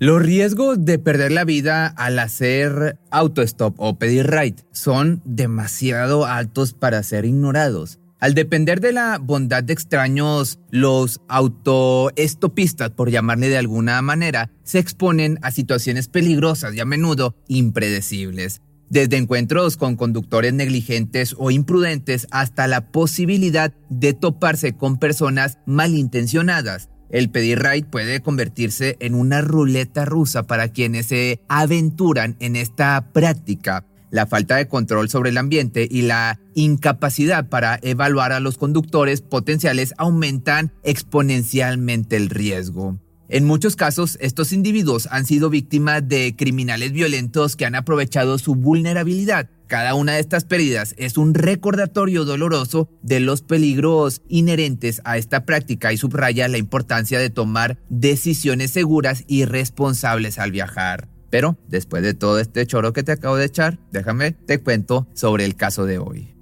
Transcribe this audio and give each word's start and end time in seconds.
Los 0.00 0.20
riesgos 0.20 0.84
de 0.84 0.98
perder 0.98 1.30
la 1.30 1.44
vida 1.44 1.86
al 1.86 2.18
hacer 2.18 2.98
autostop 3.12 3.76
o 3.78 3.96
pedir 3.96 4.26
ride 4.26 4.56
son 4.72 5.22
demasiado 5.24 6.26
altos 6.26 6.74
para 6.74 7.00
ser 7.04 7.24
ignorados. 7.24 8.00
Al 8.18 8.34
depender 8.34 8.80
de 8.80 8.92
la 8.92 9.18
bondad 9.18 9.62
de 9.62 9.72
extraños, 9.72 10.58
los 10.70 11.20
autoestopistas, 11.28 12.90
por 12.90 13.10
llamarle 13.10 13.48
de 13.48 13.58
alguna 13.58 14.02
manera, 14.02 14.50
se 14.64 14.80
exponen 14.80 15.38
a 15.42 15.52
situaciones 15.52 16.08
peligrosas 16.08 16.74
y 16.74 16.80
a 16.80 16.84
menudo 16.84 17.36
impredecibles. 17.46 18.62
Desde 18.90 19.16
encuentros 19.16 19.76
con 19.76 19.94
conductores 19.94 20.52
negligentes 20.52 21.36
o 21.38 21.52
imprudentes 21.52 22.26
hasta 22.32 22.66
la 22.66 22.90
posibilidad 22.90 23.72
de 23.90 24.12
toparse 24.12 24.76
con 24.76 24.98
personas 24.98 25.58
malintencionadas 25.66 26.88
el 27.10 27.30
pedir 27.30 27.60
ride 27.60 27.86
puede 27.86 28.20
convertirse 28.20 28.96
en 29.00 29.14
una 29.14 29.40
ruleta 29.40 30.04
rusa 30.04 30.44
para 30.44 30.68
quienes 30.68 31.06
se 31.06 31.40
aventuran 31.48 32.36
en 32.40 32.56
esta 32.56 33.12
práctica. 33.12 33.84
La 34.10 34.26
falta 34.26 34.56
de 34.56 34.68
control 34.68 35.08
sobre 35.08 35.30
el 35.30 35.38
ambiente 35.38 35.88
y 35.90 36.02
la 36.02 36.38
incapacidad 36.54 37.48
para 37.48 37.78
evaluar 37.82 38.32
a 38.32 38.40
los 38.40 38.58
conductores 38.58 39.22
potenciales 39.22 39.92
aumentan 39.98 40.72
exponencialmente 40.84 42.16
el 42.16 42.30
riesgo. 42.30 42.98
En 43.28 43.44
muchos 43.44 43.74
casos, 43.74 44.18
estos 44.20 44.52
individuos 44.52 45.08
han 45.10 45.26
sido 45.26 45.50
víctimas 45.50 46.06
de 46.06 46.36
criminales 46.36 46.92
violentos 46.92 47.56
que 47.56 47.64
han 47.64 47.74
aprovechado 47.74 48.38
su 48.38 48.54
vulnerabilidad 48.54 49.48
cada 49.66 49.94
una 49.94 50.12
de 50.12 50.20
estas 50.20 50.44
pérdidas 50.44 50.94
es 50.98 51.16
un 51.16 51.34
recordatorio 51.34 52.24
doloroso 52.24 52.88
de 53.02 53.20
los 53.20 53.42
peligros 53.42 54.22
inherentes 54.28 55.00
a 55.04 55.16
esta 55.16 55.44
práctica 55.44 55.92
y 55.92 55.96
subraya 55.96 56.48
la 56.48 56.58
importancia 56.58 57.18
de 57.18 57.30
tomar 57.30 57.78
decisiones 57.88 58.70
seguras 58.70 59.24
y 59.26 59.44
responsables 59.44 60.38
al 60.38 60.52
viajar. 60.52 61.08
Pero 61.30 61.58
después 61.68 62.02
de 62.02 62.14
todo 62.14 62.38
este 62.38 62.66
choro 62.66 62.92
que 62.92 63.02
te 63.02 63.12
acabo 63.12 63.36
de 63.36 63.46
echar, 63.46 63.78
déjame 63.90 64.32
te 64.32 64.60
cuento 64.60 65.08
sobre 65.14 65.44
el 65.44 65.56
caso 65.56 65.86
de 65.86 65.98
hoy. 65.98 66.33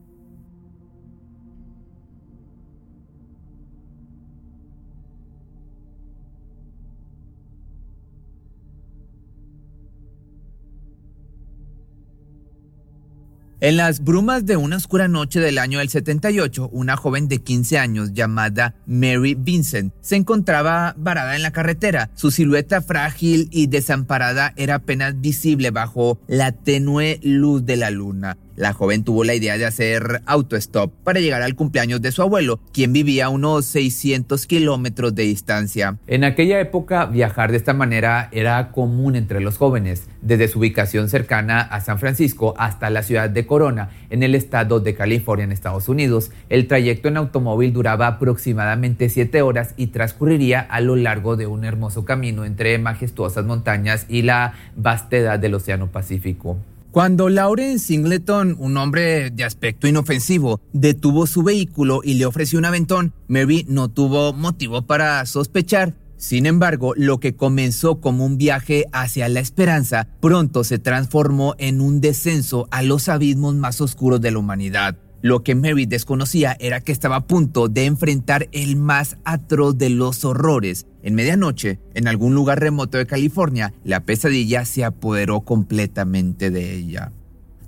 En 13.62 13.77
las 13.77 14.03
brumas 14.03 14.45
de 14.45 14.56
una 14.56 14.75
oscura 14.75 15.06
noche 15.06 15.39
del 15.39 15.56
año 15.56 15.78
del 15.78 15.89
78, 15.89 16.71
una 16.73 16.97
joven 16.97 17.28
de 17.28 17.39
15 17.39 17.78
años 17.78 18.12
llamada 18.12 18.75
Mary 18.87 19.37
Vincent 19.39 19.95
se 20.00 20.17
encontraba 20.17 20.97
varada 20.99 21.37
en 21.37 21.43
la 21.43 21.53
carretera. 21.53 22.11
Su 22.17 22.33
silueta 22.33 22.83
frágil 22.83 23.47
y 23.53 23.69
desamparada 23.69 24.53
era 24.56 24.75
apenas 24.75 25.21
visible 25.21 25.71
bajo 25.71 26.19
la 26.27 26.50
tenue 26.50 27.21
luz 27.23 27.65
de 27.65 27.77
la 27.77 27.93
luna. 27.93 28.37
La 28.62 28.75
joven 28.75 29.03
tuvo 29.03 29.25
la 29.25 29.34
idea 29.34 29.59
de 29.59 29.67
hacer 29.67 30.23
autostop 30.25 30.93
para 31.03 31.19
llegar 31.19 31.43
al 31.43 31.56
cumpleaños 31.56 32.00
de 32.00 32.12
su 32.12 32.23
abuelo, 32.23 32.61
quien 32.73 32.93
vivía 32.93 33.25
a 33.25 33.28
unos 33.28 33.65
600 33.65 34.47
kilómetros 34.47 35.17
de 35.17 35.25
distancia. 35.25 35.99
En 36.06 36.23
aquella 36.23 36.61
época, 36.61 37.06
viajar 37.06 37.50
de 37.50 37.56
esta 37.56 37.75
manera 37.75 38.28
era 38.31 38.71
común 38.71 39.17
entre 39.17 39.41
los 39.41 39.59
jóvenes, 39.59 40.06
desde 40.21 40.47
su 40.47 40.61
ubicación 40.61 41.09
cercana 41.09 41.61
a 41.61 41.81
San 41.81 41.99
Francisco 41.99 42.55
hasta 42.56 42.89
la 42.89 43.03
ciudad 43.03 43.28
de 43.28 43.47
Corona, 43.47 43.91
en 44.11 44.23
el 44.23 44.37
estado 44.37 44.79
de 44.79 44.94
California, 44.94 45.44
en 45.44 45.50
Estados 45.50 45.89
Unidos. 45.89 46.31
El 46.49 46.69
trayecto 46.69 47.09
en 47.09 47.17
automóvil 47.17 47.73
duraba 47.73 48.06
aproximadamente 48.06 49.09
7 49.09 49.43
horas 49.43 49.75
y 49.77 49.89
transcurriría 49.89 50.61
a 50.61 50.81
lo 50.81 50.94
largo 50.94 51.34
de 51.34 51.49
un 51.49 51.65
hermoso 51.65 52.05
camino 52.05 52.44
entre 52.44 52.79
majestuosas 52.79 53.44
montañas 53.44 54.06
y 54.09 54.23
la 54.23 54.55
vastedad 54.77 55.41
del 55.41 55.55
Océano 55.55 55.91
Pacífico. 55.91 56.59
Cuando 56.93 57.31
Lauren 57.31 57.79
Singleton, 57.79 58.55
un 58.59 58.77
hombre 58.77 59.31
de 59.31 59.45
aspecto 59.45 59.89
inofensivo, 59.89 60.61
detuvo 60.75 61.27
su 61.27 61.43
vehículo 61.43 62.03
y 62.05 62.15
le 62.15 62.27
ofreció 62.27 62.59
un 62.59 62.67
aventón, 62.67 63.15
Mary 63.29 63.65
no 63.67 63.89
tuvo 63.89 64.35
motivo 64.35 64.83
para 64.83 65.25
sospechar. 65.25 65.95
Sin 66.19 66.45
embargo, 66.45 66.93
lo 66.95 67.19
que 67.19 67.35
comenzó 67.35 68.03
como 68.03 68.27
un 68.27 68.37
viaje 68.37 68.85
hacia 68.93 69.31
la 69.31 69.41
esperanza 69.41 70.07
pronto 70.21 70.65
se 70.65 70.79
transformó 70.79 71.55
en 71.57 71.81
un 71.81 72.03
descenso 72.03 72.69
a 72.71 72.83
los 72.83 73.09
abismos 73.09 73.55
más 73.55 73.81
oscuros 73.81 74.21
de 74.21 74.31
la 74.31 74.39
humanidad. 74.41 74.99
Lo 75.22 75.44
que 75.44 75.55
Mary 75.55 75.87
desconocía 75.87 76.56
era 76.59 76.81
que 76.81 76.91
estaba 76.91 77.15
a 77.15 77.27
punto 77.27 77.69
de 77.69 77.84
enfrentar 77.84 78.49
el 78.50 78.75
más 78.75 79.19
atroz 79.25 79.78
de 79.78 79.88
los 79.88 80.25
horrores. 80.25 80.87
En 81.05 81.15
medianoche, 81.15 81.78
en 81.94 82.09
algún 82.09 82.34
lugar 82.34 82.59
remoto 82.59 82.99
de 82.99 83.06
California, 83.06 83.72
la 83.84 84.00
pesadilla 84.00 84.65
se 84.65 84.84
apoderó 84.84 85.43
completamente 85.43 86.50
de 86.50 86.75
ella. 86.75 87.12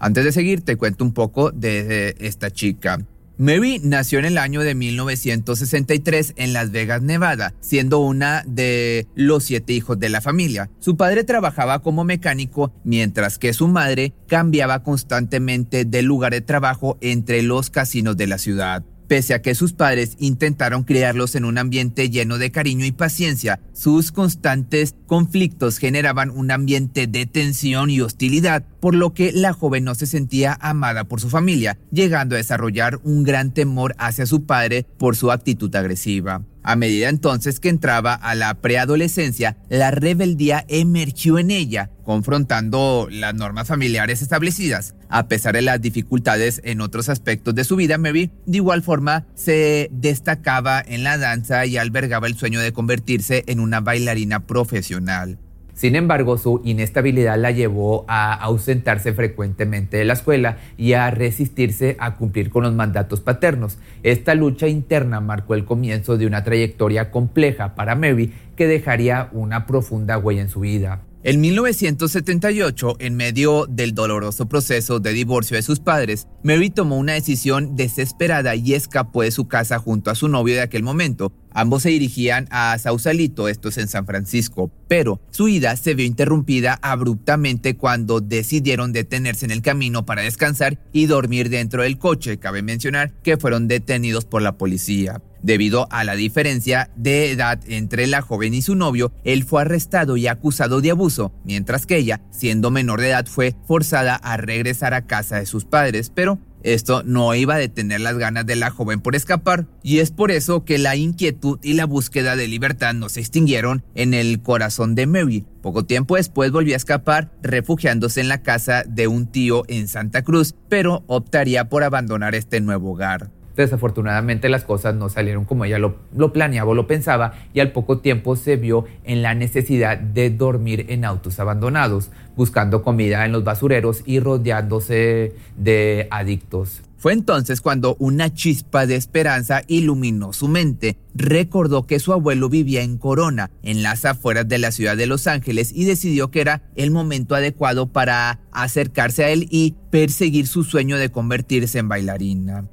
Antes 0.00 0.24
de 0.24 0.32
seguir, 0.32 0.62
te 0.62 0.76
cuento 0.76 1.04
un 1.04 1.12
poco 1.12 1.52
de 1.52 2.16
esta 2.18 2.50
chica. 2.50 2.98
Mary 3.36 3.80
nació 3.82 4.20
en 4.20 4.26
el 4.26 4.38
año 4.38 4.60
de 4.62 4.76
1963 4.76 6.34
en 6.36 6.52
Las 6.52 6.70
Vegas, 6.70 7.02
Nevada, 7.02 7.52
siendo 7.60 7.98
una 7.98 8.44
de 8.46 9.08
los 9.16 9.42
siete 9.42 9.72
hijos 9.72 9.98
de 9.98 10.08
la 10.08 10.20
familia. 10.20 10.70
Su 10.78 10.96
padre 10.96 11.24
trabajaba 11.24 11.80
como 11.80 12.04
mecánico, 12.04 12.72
mientras 12.84 13.38
que 13.38 13.52
su 13.52 13.66
madre 13.66 14.14
cambiaba 14.28 14.84
constantemente 14.84 15.84
de 15.84 16.02
lugar 16.02 16.32
de 16.32 16.42
trabajo 16.42 16.96
entre 17.00 17.42
los 17.42 17.70
casinos 17.70 18.16
de 18.16 18.28
la 18.28 18.38
ciudad. 18.38 18.84
Pese 19.08 19.34
a 19.34 19.42
que 19.42 19.54
sus 19.54 19.74
padres 19.74 20.16
intentaron 20.18 20.84
criarlos 20.84 21.34
en 21.34 21.44
un 21.44 21.58
ambiente 21.58 22.08
lleno 22.08 22.38
de 22.38 22.50
cariño 22.50 22.86
y 22.86 22.92
paciencia, 22.92 23.60
sus 23.72 24.12
constantes 24.12 24.94
conflictos 25.06 25.78
generaban 25.78 26.30
un 26.30 26.50
ambiente 26.50 27.06
de 27.06 27.26
tensión 27.26 27.90
y 27.90 28.00
hostilidad, 28.00 28.64
por 28.80 28.94
lo 28.94 29.12
que 29.12 29.32
la 29.32 29.52
joven 29.52 29.84
no 29.84 29.94
se 29.94 30.06
sentía 30.06 30.56
amada 30.60 31.04
por 31.04 31.20
su 31.20 31.28
familia, 31.28 31.78
llegando 31.90 32.34
a 32.34 32.38
desarrollar 32.38 32.98
un 33.04 33.24
gran 33.24 33.52
temor 33.52 33.94
hacia 33.98 34.26
su 34.26 34.44
padre 34.46 34.86
por 34.98 35.16
su 35.16 35.30
actitud 35.30 35.74
agresiva. 35.76 36.42
A 36.64 36.76
medida 36.76 37.10
entonces 37.10 37.60
que 37.60 37.68
entraba 37.68 38.14
a 38.14 38.34
la 38.34 38.54
preadolescencia, 38.54 39.58
la 39.68 39.90
rebeldía 39.90 40.64
emergió 40.68 41.38
en 41.38 41.50
ella, 41.50 41.90
confrontando 42.04 43.06
las 43.10 43.34
normas 43.34 43.68
familiares 43.68 44.22
establecidas. 44.22 44.94
A 45.10 45.28
pesar 45.28 45.54
de 45.54 45.60
las 45.60 45.82
dificultades 45.82 46.62
en 46.64 46.80
otros 46.80 47.10
aspectos 47.10 47.54
de 47.54 47.64
su 47.64 47.76
vida, 47.76 47.98
Mary 47.98 48.32
de 48.46 48.56
igual 48.56 48.82
forma 48.82 49.26
se 49.34 49.90
destacaba 49.92 50.80
en 50.80 51.04
la 51.04 51.18
danza 51.18 51.66
y 51.66 51.76
albergaba 51.76 52.26
el 52.26 52.36
sueño 52.36 52.60
de 52.60 52.72
convertirse 52.72 53.44
en 53.46 53.60
una 53.60 53.80
bailarina 53.80 54.46
profesional. 54.46 55.38
Sin 55.74 55.96
embargo, 55.96 56.38
su 56.38 56.60
inestabilidad 56.64 57.36
la 57.36 57.50
llevó 57.50 58.04
a 58.06 58.32
ausentarse 58.32 59.12
frecuentemente 59.12 59.96
de 59.96 60.04
la 60.04 60.12
escuela 60.14 60.58
y 60.76 60.92
a 60.92 61.10
resistirse 61.10 61.96
a 61.98 62.14
cumplir 62.14 62.50
con 62.50 62.62
los 62.62 62.74
mandatos 62.74 63.20
paternos. 63.20 63.78
Esta 64.04 64.34
lucha 64.34 64.68
interna 64.68 65.20
marcó 65.20 65.54
el 65.54 65.64
comienzo 65.64 66.16
de 66.16 66.26
una 66.26 66.44
trayectoria 66.44 67.10
compleja 67.10 67.74
para 67.74 67.96
Mary 67.96 68.32
que 68.56 68.68
dejaría 68.68 69.28
una 69.32 69.66
profunda 69.66 70.16
huella 70.16 70.42
en 70.42 70.48
su 70.48 70.60
vida. 70.60 71.02
En 71.26 71.40
1978, 71.40 72.96
en 72.98 73.16
medio 73.16 73.64
del 73.66 73.94
doloroso 73.94 74.46
proceso 74.46 75.00
de 75.00 75.14
divorcio 75.14 75.56
de 75.56 75.62
sus 75.62 75.80
padres, 75.80 76.28
Mary 76.42 76.68
tomó 76.68 76.98
una 76.98 77.14
decisión 77.14 77.76
desesperada 77.76 78.54
y 78.56 78.74
escapó 78.74 79.22
de 79.22 79.30
su 79.30 79.48
casa 79.48 79.78
junto 79.78 80.10
a 80.10 80.16
su 80.16 80.28
novio 80.28 80.54
de 80.54 80.60
aquel 80.60 80.82
momento. 80.82 81.32
Ambos 81.56 81.84
se 81.84 81.90
dirigían 81.90 82.48
a 82.50 82.76
Sausalito, 82.78 83.48
esto 83.48 83.68
es 83.68 83.78
en 83.78 83.86
San 83.86 84.06
Francisco, 84.06 84.72
pero 84.88 85.20
su 85.30 85.46
ida 85.46 85.76
se 85.76 85.94
vio 85.94 86.04
interrumpida 86.04 86.80
abruptamente 86.82 87.76
cuando 87.76 88.20
decidieron 88.20 88.92
detenerse 88.92 89.44
en 89.44 89.52
el 89.52 89.62
camino 89.62 90.04
para 90.04 90.22
descansar 90.22 90.80
y 90.92 91.06
dormir 91.06 91.50
dentro 91.50 91.84
del 91.84 91.96
coche. 91.96 92.38
Cabe 92.38 92.62
mencionar 92.62 93.12
que 93.22 93.36
fueron 93.36 93.68
detenidos 93.68 94.24
por 94.24 94.42
la 94.42 94.58
policía. 94.58 95.22
Debido 95.44 95.86
a 95.92 96.02
la 96.02 96.16
diferencia 96.16 96.90
de 96.96 97.30
edad 97.30 97.60
entre 97.68 98.08
la 98.08 98.22
joven 98.22 98.52
y 98.54 98.62
su 98.62 98.74
novio, 98.74 99.12
él 99.22 99.44
fue 99.44 99.60
arrestado 99.60 100.16
y 100.16 100.26
acusado 100.26 100.80
de 100.80 100.90
abuso, 100.90 101.32
mientras 101.44 101.86
que 101.86 101.98
ella, 101.98 102.22
siendo 102.30 102.72
menor 102.72 103.00
de 103.00 103.10
edad, 103.10 103.26
fue 103.26 103.54
forzada 103.68 104.16
a 104.16 104.38
regresar 104.38 104.92
a 104.92 105.06
casa 105.06 105.36
de 105.36 105.46
sus 105.46 105.66
padres, 105.66 106.10
pero 106.12 106.40
esto 106.64 107.02
no 107.04 107.34
iba 107.34 107.54
a 107.54 107.58
detener 107.58 108.00
las 108.00 108.18
ganas 108.18 108.46
de 108.46 108.56
la 108.56 108.70
joven 108.70 109.00
por 109.00 109.14
escapar, 109.14 109.66
y 109.82 109.98
es 109.98 110.10
por 110.10 110.30
eso 110.30 110.64
que 110.64 110.78
la 110.78 110.96
inquietud 110.96 111.58
y 111.62 111.74
la 111.74 111.84
búsqueda 111.84 112.36
de 112.36 112.48
libertad 112.48 112.94
no 112.94 113.08
se 113.10 113.20
extinguieron 113.20 113.84
en 113.94 114.14
el 114.14 114.40
corazón 114.40 114.94
de 114.94 115.06
Mary. 115.06 115.44
Poco 115.62 115.84
tiempo 115.84 116.16
después 116.16 116.50
volvió 116.50 116.74
a 116.74 116.76
escapar, 116.76 117.30
refugiándose 117.42 118.20
en 118.20 118.28
la 118.28 118.42
casa 118.42 118.82
de 118.86 119.08
un 119.08 119.26
tío 119.26 119.64
en 119.68 119.88
Santa 119.88 120.22
Cruz, 120.22 120.54
pero 120.68 121.04
optaría 121.06 121.68
por 121.68 121.84
abandonar 121.84 122.34
este 122.34 122.60
nuevo 122.60 122.92
hogar. 122.92 123.30
Desafortunadamente 123.56 124.48
las 124.48 124.64
cosas 124.64 124.94
no 124.94 125.08
salieron 125.08 125.44
como 125.44 125.64
ella 125.64 125.78
lo, 125.78 126.32
planeaba 126.32 126.70
o 126.70 126.74
lo 126.74 126.86
pensaba 126.86 127.34
y 127.52 127.60
al 127.60 127.72
poco 127.72 127.98
tiempo 127.98 128.36
se 128.36 128.56
vio 128.56 128.84
en 129.04 129.22
la 129.22 129.34
necesidad 129.34 129.98
de 129.98 130.30
dormir 130.30 130.86
en 130.88 131.04
autos 131.04 131.38
abandonados, 131.38 132.10
buscando 132.36 132.82
comida 132.82 133.24
en 133.24 133.32
los 133.32 133.44
basureros 133.44 134.02
y 134.06 134.18
rodeándose 134.20 135.34
de 135.56 136.08
adictos. 136.10 136.82
Fue 137.04 137.12
entonces 137.12 137.60
cuando 137.60 137.96
una 137.98 138.32
chispa 138.32 138.86
de 138.86 138.96
esperanza 138.96 139.60
iluminó 139.66 140.32
su 140.32 140.48
mente. 140.48 140.96
Recordó 141.14 141.86
que 141.86 142.00
su 142.00 142.14
abuelo 142.14 142.48
vivía 142.48 142.80
en 142.80 142.96
Corona, 142.96 143.50
en 143.62 143.82
las 143.82 144.06
afueras 144.06 144.48
de 144.48 144.56
la 144.56 144.72
ciudad 144.72 144.96
de 144.96 145.06
Los 145.06 145.26
Ángeles, 145.26 145.70
y 145.74 145.84
decidió 145.84 146.30
que 146.30 146.40
era 146.40 146.62
el 146.76 146.90
momento 146.90 147.34
adecuado 147.34 147.92
para 147.92 148.40
acercarse 148.52 149.22
a 149.22 149.28
él 149.28 149.48
y 149.50 149.74
perseguir 149.90 150.46
su 150.46 150.64
sueño 150.64 150.96
de 150.96 151.10
convertirse 151.10 151.78
en 151.78 151.90
bailarina. 151.90 152.70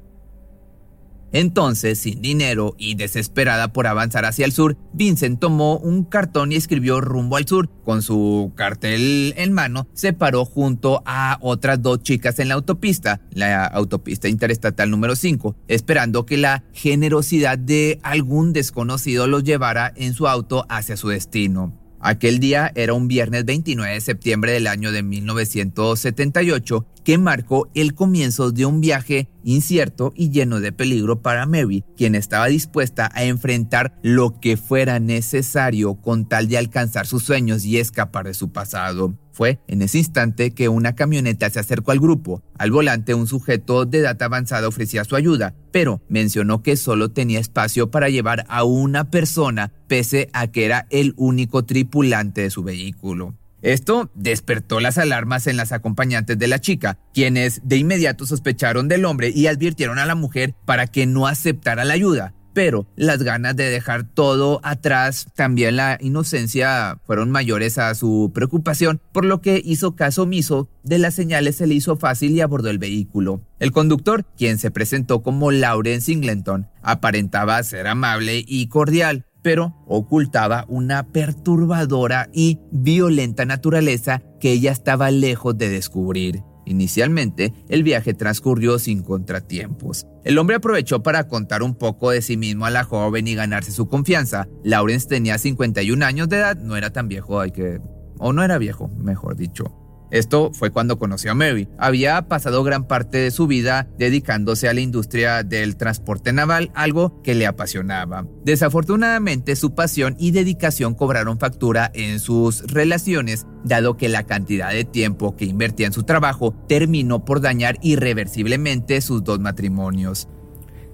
Entonces, 1.32 1.98
sin 1.98 2.20
dinero 2.20 2.74
y 2.78 2.94
desesperada 2.94 3.72
por 3.72 3.86
avanzar 3.86 4.24
hacia 4.24 4.44
el 4.44 4.52
sur, 4.52 4.76
Vincent 4.92 5.40
tomó 5.40 5.78
un 5.78 6.04
cartón 6.04 6.52
y 6.52 6.56
escribió 6.56 7.00
rumbo 7.00 7.36
al 7.36 7.46
sur. 7.46 7.70
Con 7.84 8.02
su 8.02 8.52
cartel 8.54 9.34
en 9.36 9.52
mano, 9.52 9.88
se 9.94 10.12
paró 10.12 10.44
junto 10.44 11.02
a 11.06 11.38
otras 11.40 11.80
dos 11.80 12.02
chicas 12.02 12.38
en 12.38 12.48
la 12.48 12.54
autopista, 12.54 13.20
la 13.32 13.66
autopista 13.66 14.28
interestatal 14.28 14.90
número 14.90 15.16
5, 15.16 15.56
esperando 15.68 16.26
que 16.26 16.36
la 16.36 16.64
generosidad 16.72 17.58
de 17.58 17.98
algún 18.02 18.52
desconocido 18.52 19.26
los 19.26 19.42
llevara 19.44 19.92
en 19.96 20.14
su 20.14 20.28
auto 20.28 20.66
hacia 20.68 20.96
su 20.96 21.08
destino. 21.08 21.78
Aquel 22.04 22.40
día 22.40 22.72
era 22.74 22.94
un 22.94 23.06
viernes 23.06 23.44
29 23.44 23.94
de 23.94 24.00
septiembre 24.00 24.50
del 24.50 24.66
año 24.66 24.90
de 24.90 25.04
1978 25.04 26.84
que 27.04 27.16
marcó 27.16 27.70
el 27.74 27.94
comienzo 27.94 28.50
de 28.50 28.66
un 28.66 28.80
viaje 28.80 29.28
incierto 29.44 30.12
y 30.14 30.30
lleno 30.30 30.60
de 30.60 30.72
peligro 30.72 31.22
para 31.22 31.46
Mary, 31.46 31.84
quien 31.96 32.14
estaba 32.14 32.46
dispuesta 32.46 33.10
a 33.14 33.24
enfrentar 33.24 33.94
lo 34.02 34.40
que 34.40 34.56
fuera 34.56 34.98
necesario 34.98 35.94
con 35.94 36.26
tal 36.28 36.48
de 36.48 36.58
alcanzar 36.58 37.06
sus 37.06 37.24
sueños 37.24 37.64
y 37.64 37.78
escapar 37.78 38.26
de 38.26 38.34
su 38.34 38.52
pasado. 38.52 39.16
Fue 39.32 39.60
en 39.66 39.80
ese 39.80 39.98
instante 39.98 40.50
que 40.50 40.68
una 40.68 40.94
camioneta 40.94 41.48
se 41.48 41.58
acercó 41.58 41.90
al 41.90 42.00
grupo. 42.00 42.42
Al 42.58 42.70
volante 42.70 43.14
un 43.14 43.26
sujeto 43.26 43.86
de 43.86 43.98
edad 43.98 44.20
avanzada 44.22 44.68
ofrecía 44.68 45.04
su 45.04 45.16
ayuda, 45.16 45.54
pero 45.72 46.02
mencionó 46.08 46.62
que 46.62 46.76
solo 46.76 47.10
tenía 47.10 47.40
espacio 47.40 47.90
para 47.90 48.10
llevar 48.10 48.44
a 48.48 48.64
una 48.64 49.10
persona 49.10 49.72
pese 49.88 50.28
a 50.34 50.48
que 50.48 50.66
era 50.66 50.86
el 50.90 51.14
único 51.16 51.64
tripulante 51.64 52.42
de 52.42 52.50
su 52.50 52.62
vehículo. 52.62 53.34
Esto 53.62 54.10
despertó 54.14 54.80
las 54.80 54.98
alarmas 54.98 55.46
en 55.46 55.56
las 55.56 55.72
acompañantes 55.72 56.38
de 56.38 56.48
la 56.48 56.60
chica, 56.60 56.98
quienes 57.14 57.60
de 57.64 57.76
inmediato 57.76 58.26
sospecharon 58.26 58.88
del 58.88 59.04
hombre 59.04 59.30
y 59.34 59.46
advirtieron 59.46 59.98
a 59.98 60.06
la 60.06 60.14
mujer 60.14 60.54
para 60.66 60.86
que 60.86 61.06
no 61.06 61.26
aceptara 61.26 61.84
la 61.84 61.94
ayuda 61.94 62.34
pero 62.52 62.86
las 62.96 63.22
ganas 63.22 63.56
de 63.56 63.70
dejar 63.70 64.04
todo 64.04 64.60
atrás, 64.62 65.26
también 65.34 65.76
la 65.76 65.98
inocencia 66.00 66.98
fueron 67.06 67.30
mayores 67.30 67.78
a 67.78 67.94
su 67.94 68.30
preocupación, 68.34 69.00
por 69.12 69.24
lo 69.24 69.40
que 69.40 69.60
hizo 69.64 69.96
caso 69.96 70.24
omiso 70.24 70.68
de 70.82 70.98
las 70.98 71.14
señales 71.14 71.56
se 71.56 71.66
le 71.66 71.74
hizo 71.74 71.96
fácil 71.96 72.32
y 72.32 72.40
abordó 72.40 72.70
el 72.70 72.78
vehículo. 72.78 73.42
El 73.58 73.72
conductor, 73.72 74.24
quien 74.36 74.58
se 74.58 74.70
presentó 74.70 75.22
como 75.22 75.50
Lauren 75.50 76.00
Singleton, 76.00 76.68
aparentaba 76.82 77.62
ser 77.62 77.86
amable 77.86 78.44
y 78.46 78.66
cordial, 78.68 79.24
pero 79.42 79.74
ocultaba 79.86 80.64
una 80.68 81.04
perturbadora 81.04 82.28
y 82.32 82.60
violenta 82.70 83.44
naturaleza 83.44 84.22
que 84.40 84.52
ella 84.52 84.72
estaba 84.72 85.10
lejos 85.10 85.58
de 85.58 85.68
descubrir. 85.68 86.42
Inicialmente, 86.64 87.52
el 87.68 87.82
viaje 87.82 88.14
transcurrió 88.14 88.78
sin 88.78 89.02
contratiempos. 89.02 90.06
El 90.24 90.38
hombre 90.38 90.56
aprovechó 90.56 91.02
para 91.02 91.26
contar 91.26 91.62
un 91.62 91.74
poco 91.74 92.10
de 92.10 92.22
sí 92.22 92.36
mismo 92.36 92.66
a 92.66 92.70
la 92.70 92.84
joven 92.84 93.26
y 93.26 93.34
ganarse 93.34 93.72
su 93.72 93.88
confianza. 93.88 94.46
Lawrence 94.62 95.08
tenía 95.08 95.38
51 95.38 96.04
años 96.04 96.28
de 96.28 96.36
edad, 96.36 96.56
no 96.56 96.76
era 96.76 96.90
tan 96.90 97.08
viejo, 97.08 97.40
hay 97.40 97.50
que... 97.50 97.80
o 98.18 98.32
no 98.32 98.44
era 98.44 98.58
viejo, 98.58 98.88
mejor 98.96 99.36
dicho. 99.36 99.81
Esto 100.12 100.52
fue 100.52 100.70
cuando 100.70 100.98
conoció 100.98 101.32
a 101.32 101.34
Mary. 101.34 101.68
Había 101.78 102.28
pasado 102.28 102.62
gran 102.62 102.86
parte 102.86 103.16
de 103.16 103.30
su 103.30 103.46
vida 103.46 103.88
dedicándose 103.98 104.68
a 104.68 104.74
la 104.74 104.82
industria 104.82 105.42
del 105.42 105.76
transporte 105.76 106.34
naval, 106.34 106.70
algo 106.74 107.22
que 107.22 107.34
le 107.34 107.46
apasionaba. 107.46 108.26
Desafortunadamente, 108.44 109.56
su 109.56 109.74
pasión 109.74 110.14
y 110.18 110.32
dedicación 110.32 110.94
cobraron 110.94 111.38
factura 111.38 111.90
en 111.94 112.20
sus 112.20 112.70
relaciones, 112.70 113.46
dado 113.64 113.96
que 113.96 114.10
la 114.10 114.24
cantidad 114.24 114.70
de 114.70 114.84
tiempo 114.84 115.34
que 115.34 115.46
invertía 115.46 115.86
en 115.86 115.94
su 115.94 116.02
trabajo 116.02 116.54
terminó 116.68 117.24
por 117.24 117.40
dañar 117.40 117.78
irreversiblemente 117.80 119.00
sus 119.00 119.24
dos 119.24 119.40
matrimonios. 119.40 120.28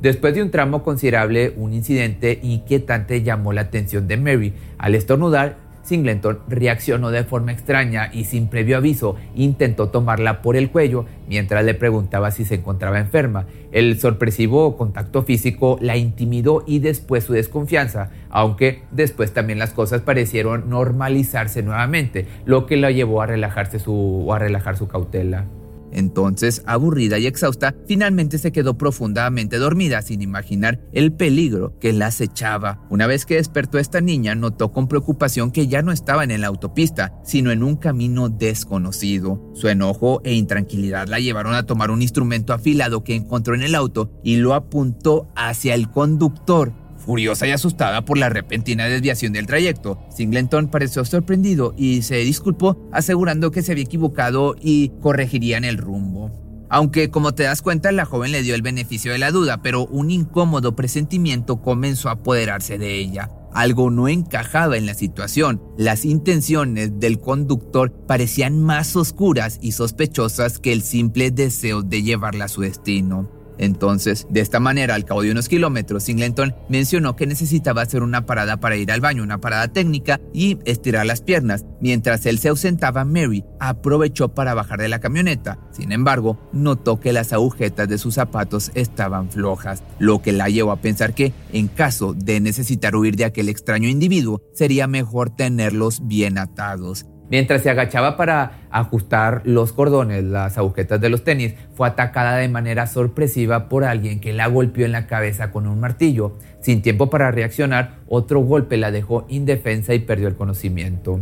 Después 0.00 0.32
de 0.32 0.44
un 0.44 0.52
tramo 0.52 0.84
considerable, 0.84 1.54
un 1.56 1.72
incidente 1.72 2.38
inquietante 2.40 3.24
llamó 3.24 3.52
la 3.52 3.62
atención 3.62 4.06
de 4.06 4.16
Mary. 4.16 4.54
Al 4.78 4.94
estornudar, 4.94 5.58
Singleton 5.88 6.40
reaccionó 6.48 7.10
de 7.10 7.24
forma 7.24 7.52
extraña 7.52 8.10
y 8.12 8.24
sin 8.24 8.48
previo 8.48 8.76
aviso 8.76 9.16
intentó 9.34 9.88
tomarla 9.88 10.42
por 10.42 10.56
el 10.56 10.70
cuello 10.70 11.06
mientras 11.28 11.64
le 11.64 11.74
preguntaba 11.74 12.30
si 12.30 12.44
se 12.44 12.56
encontraba 12.56 13.00
enferma. 13.00 13.46
El 13.72 13.98
sorpresivo 13.98 14.76
contacto 14.76 15.22
físico 15.22 15.78
la 15.80 15.96
intimidó 15.96 16.62
y 16.66 16.78
después 16.80 17.24
su 17.24 17.32
desconfianza, 17.32 18.10
aunque 18.30 18.82
después 18.90 19.32
también 19.32 19.58
las 19.58 19.72
cosas 19.72 20.02
parecieron 20.02 20.68
normalizarse 20.68 21.62
nuevamente, 21.62 22.26
lo 22.44 22.66
que 22.66 22.76
la 22.76 22.90
llevó 22.90 23.22
a 23.22 23.26
relajarse 23.26 23.78
su, 23.78 24.28
a 24.32 24.38
relajar 24.38 24.76
su 24.76 24.88
cautela. 24.88 25.46
Entonces, 25.92 26.62
aburrida 26.66 27.18
y 27.18 27.26
exhausta, 27.26 27.74
finalmente 27.86 28.38
se 28.38 28.52
quedó 28.52 28.76
profundamente 28.78 29.58
dormida 29.58 30.02
sin 30.02 30.22
imaginar 30.22 30.80
el 30.92 31.12
peligro 31.12 31.78
que 31.80 31.92
la 31.92 32.06
acechaba. 32.06 32.86
Una 32.90 33.06
vez 33.06 33.26
que 33.26 33.36
despertó 33.36 33.78
esta 33.78 34.00
niña, 34.00 34.34
notó 34.34 34.72
con 34.72 34.88
preocupación 34.88 35.50
que 35.50 35.68
ya 35.68 35.82
no 35.82 35.92
estaban 35.92 36.30
en 36.30 36.42
la 36.42 36.48
autopista, 36.48 37.14
sino 37.24 37.50
en 37.50 37.62
un 37.62 37.76
camino 37.76 38.28
desconocido. 38.28 39.50
Su 39.54 39.68
enojo 39.68 40.20
e 40.24 40.34
intranquilidad 40.34 41.08
la 41.08 41.20
llevaron 41.20 41.54
a 41.54 41.66
tomar 41.66 41.90
un 41.90 42.02
instrumento 42.02 42.52
afilado 42.52 43.04
que 43.04 43.14
encontró 43.14 43.54
en 43.54 43.62
el 43.62 43.74
auto 43.74 44.10
y 44.22 44.36
lo 44.36 44.54
apuntó 44.54 45.28
hacia 45.36 45.74
el 45.74 45.90
conductor 45.90 46.87
Furiosa 47.08 47.46
y 47.46 47.52
asustada 47.52 48.04
por 48.04 48.18
la 48.18 48.28
repentina 48.28 48.84
desviación 48.84 49.32
del 49.32 49.46
trayecto, 49.46 49.98
Singleton 50.14 50.68
pareció 50.68 51.06
sorprendido 51.06 51.72
y 51.74 52.02
se 52.02 52.16
disculpó 52.16 52.86
asegurando 52.92 53.50
que 53.50 53.62
se 53.62 53.72
había 53.72 53.84
equivocado 53.84 54.56
y 54.60 54.90
corregirían 55.00 55.64
el 55.64 55.78
rumbo. 55.78 56.30
Aunque 56.68 57.08
como 57.08 57.32
te 57.32 57.44
das 57.44 57.62
cuenta 57.62 57.92
la 57.92 58.04
joven 58.04 58.30
le 58.30 58.42
dio 58.42 58.54
el 58.54 58.60
beneficio 58.60 59.10
de 59.10 59.16
la 59.16 59.30
duda, 59.30 59.62
pero 59.62 59.86
un 59.86 60.10
incómodo 60.10 60.76
presentimiento 60.76 61.62
comenzó 61.62 62.10
a 62.10 62.12
apoderarse 62.12 62.76
de 62.76 62.98
ella. 62.98 63.30
Algo 63.54 63.88
no 63.88 64.08
encajaba 64.08 64.76
en 64.76 64.84
la 64.84 64.92
situación. 64.92 65.62
Las 65.78 66.04
intenciones 66.04 67.00
del 67.00 67.20
conductor 67.20 67.90
parecían 68.06 68.62
más 68.62 68.96
oscuras 68.96 69.58
y 69.62 69.72
sospechosas 69.72 70.58
que 70.58 70.74
el 70.74 70.82
simple 70.82 71.30
deseo 71.30 71.80
de 71.80 72.02
llevarla 72.02 72.44
a 72.44 72.48
su 72.48 72.60
destino. 72.60 73.37
Entonces, 73.58 74.26
de 74.30 74.40
esta 74.40 74.60
manera, 74.60 74.94
al 74.94 75.04
cabo 75.04 75.22
de 75.22 75.32
unos 75.32 75.48
kilómetros, 75.48 76.04
Singleton 76.04 76.54
mencionó 76.68 77.16
que 77.16 77.26
necesitaba 77.26 77.82
hacer 77.82 78.02
una 78.02 78.24
parada 78.24 78.58
para 78.58 78.76
ir 78.76 78.90
al 78.90 79.00
baño, 79.00 79.22
una 79.22 79.40
parada 79.40 79.68
técnica 79.68 80.20
y 80.32 80.58
estirar 80.64 81.06
las 81.06 81.20
piernas. 81.20 81.64
Mientras 81.80 82.24
él 82.26 82.38
se 82.38 82.48
ausentaba, 82.48 83.04
Mary 83.04 83.44
aprovechó 83.60 84.28
para 84.28 84.54
bajar 84.54 84.80
de 84.80 84.88
la 84.88 85.00
camioneta. 85.00 85.58
Sin 85.72 85.92
embargo, 85.92 86.38
notó 86.52 87.00
que 87.00 87.12
las 87.12 87.32
agujetas 87.32 87.88
de 87.88 87.98
sus 87.98 88.14
zapatos 88.14 88.70
estaban 88.74 89.30
flojas, 89.30 89.82
lo 89.98 90.22
que 90.22 90.32
la 90.32 90.48
llevó 90.48 90.72
a 90.72 90.80
pensar 90.80 91.14
que, 91.14 91.32
en 91.52 91.68
caso 91.68 92.14
de 92.14 92.40
necesitar 92.40 92.94
huir 92.96 93.16
de 93.16 93.24
aquel 93.24 93.48
extraño 93.48 93.88
individuo, 93.88 94.40
sería 94.54 94.86
mejor 94.86 95.30
tenerlos 95.30 96.06
bien 96.06 96.38
atados. 96.38 97.06
Mientras 97.30 97.62
se 97.62 97.70
agachaba 97.70 98.16
para 98.16 98.52
ajustar 98.70 99.42
los 99.44 99.72
cordones, 99.72 100.24
las 100.24 100.56
agujetas 100.56 101.00
de 101.00 101.10
los 101.10 101.24
tenis, 101.24 101.54
fue 101.74 101.88
atacada 101.88 102.36
de 102.36 102.48
manera 102.48 102.86
sorpresiva 102.86 103.68
por 103.68 103.84
alguien 103.84 104.20
que 104.20 104.32
la 104.32 104.46
golpeó 104.46 104.86
en 104.86 104.92
la 104.92 105.06
cabeza 105.06 105.50
con 105.50 105.66
un 105.66 105.80
martillo. 105.80 106.38
Sin 106.60 106.80
tiempo 106.80 107.10
para 107.10 107.30
reaccionar, 107.30 107.96
otro 108.08 108.40
golpe 108.40 108.76
la 108.76 108.90
dejó 108.90 109.26
indefensa 109.28 109.94
y 109.94 110.00
perdió 110.00 110.28
el 110.28 110.36
conocimiento. 110.36 111.20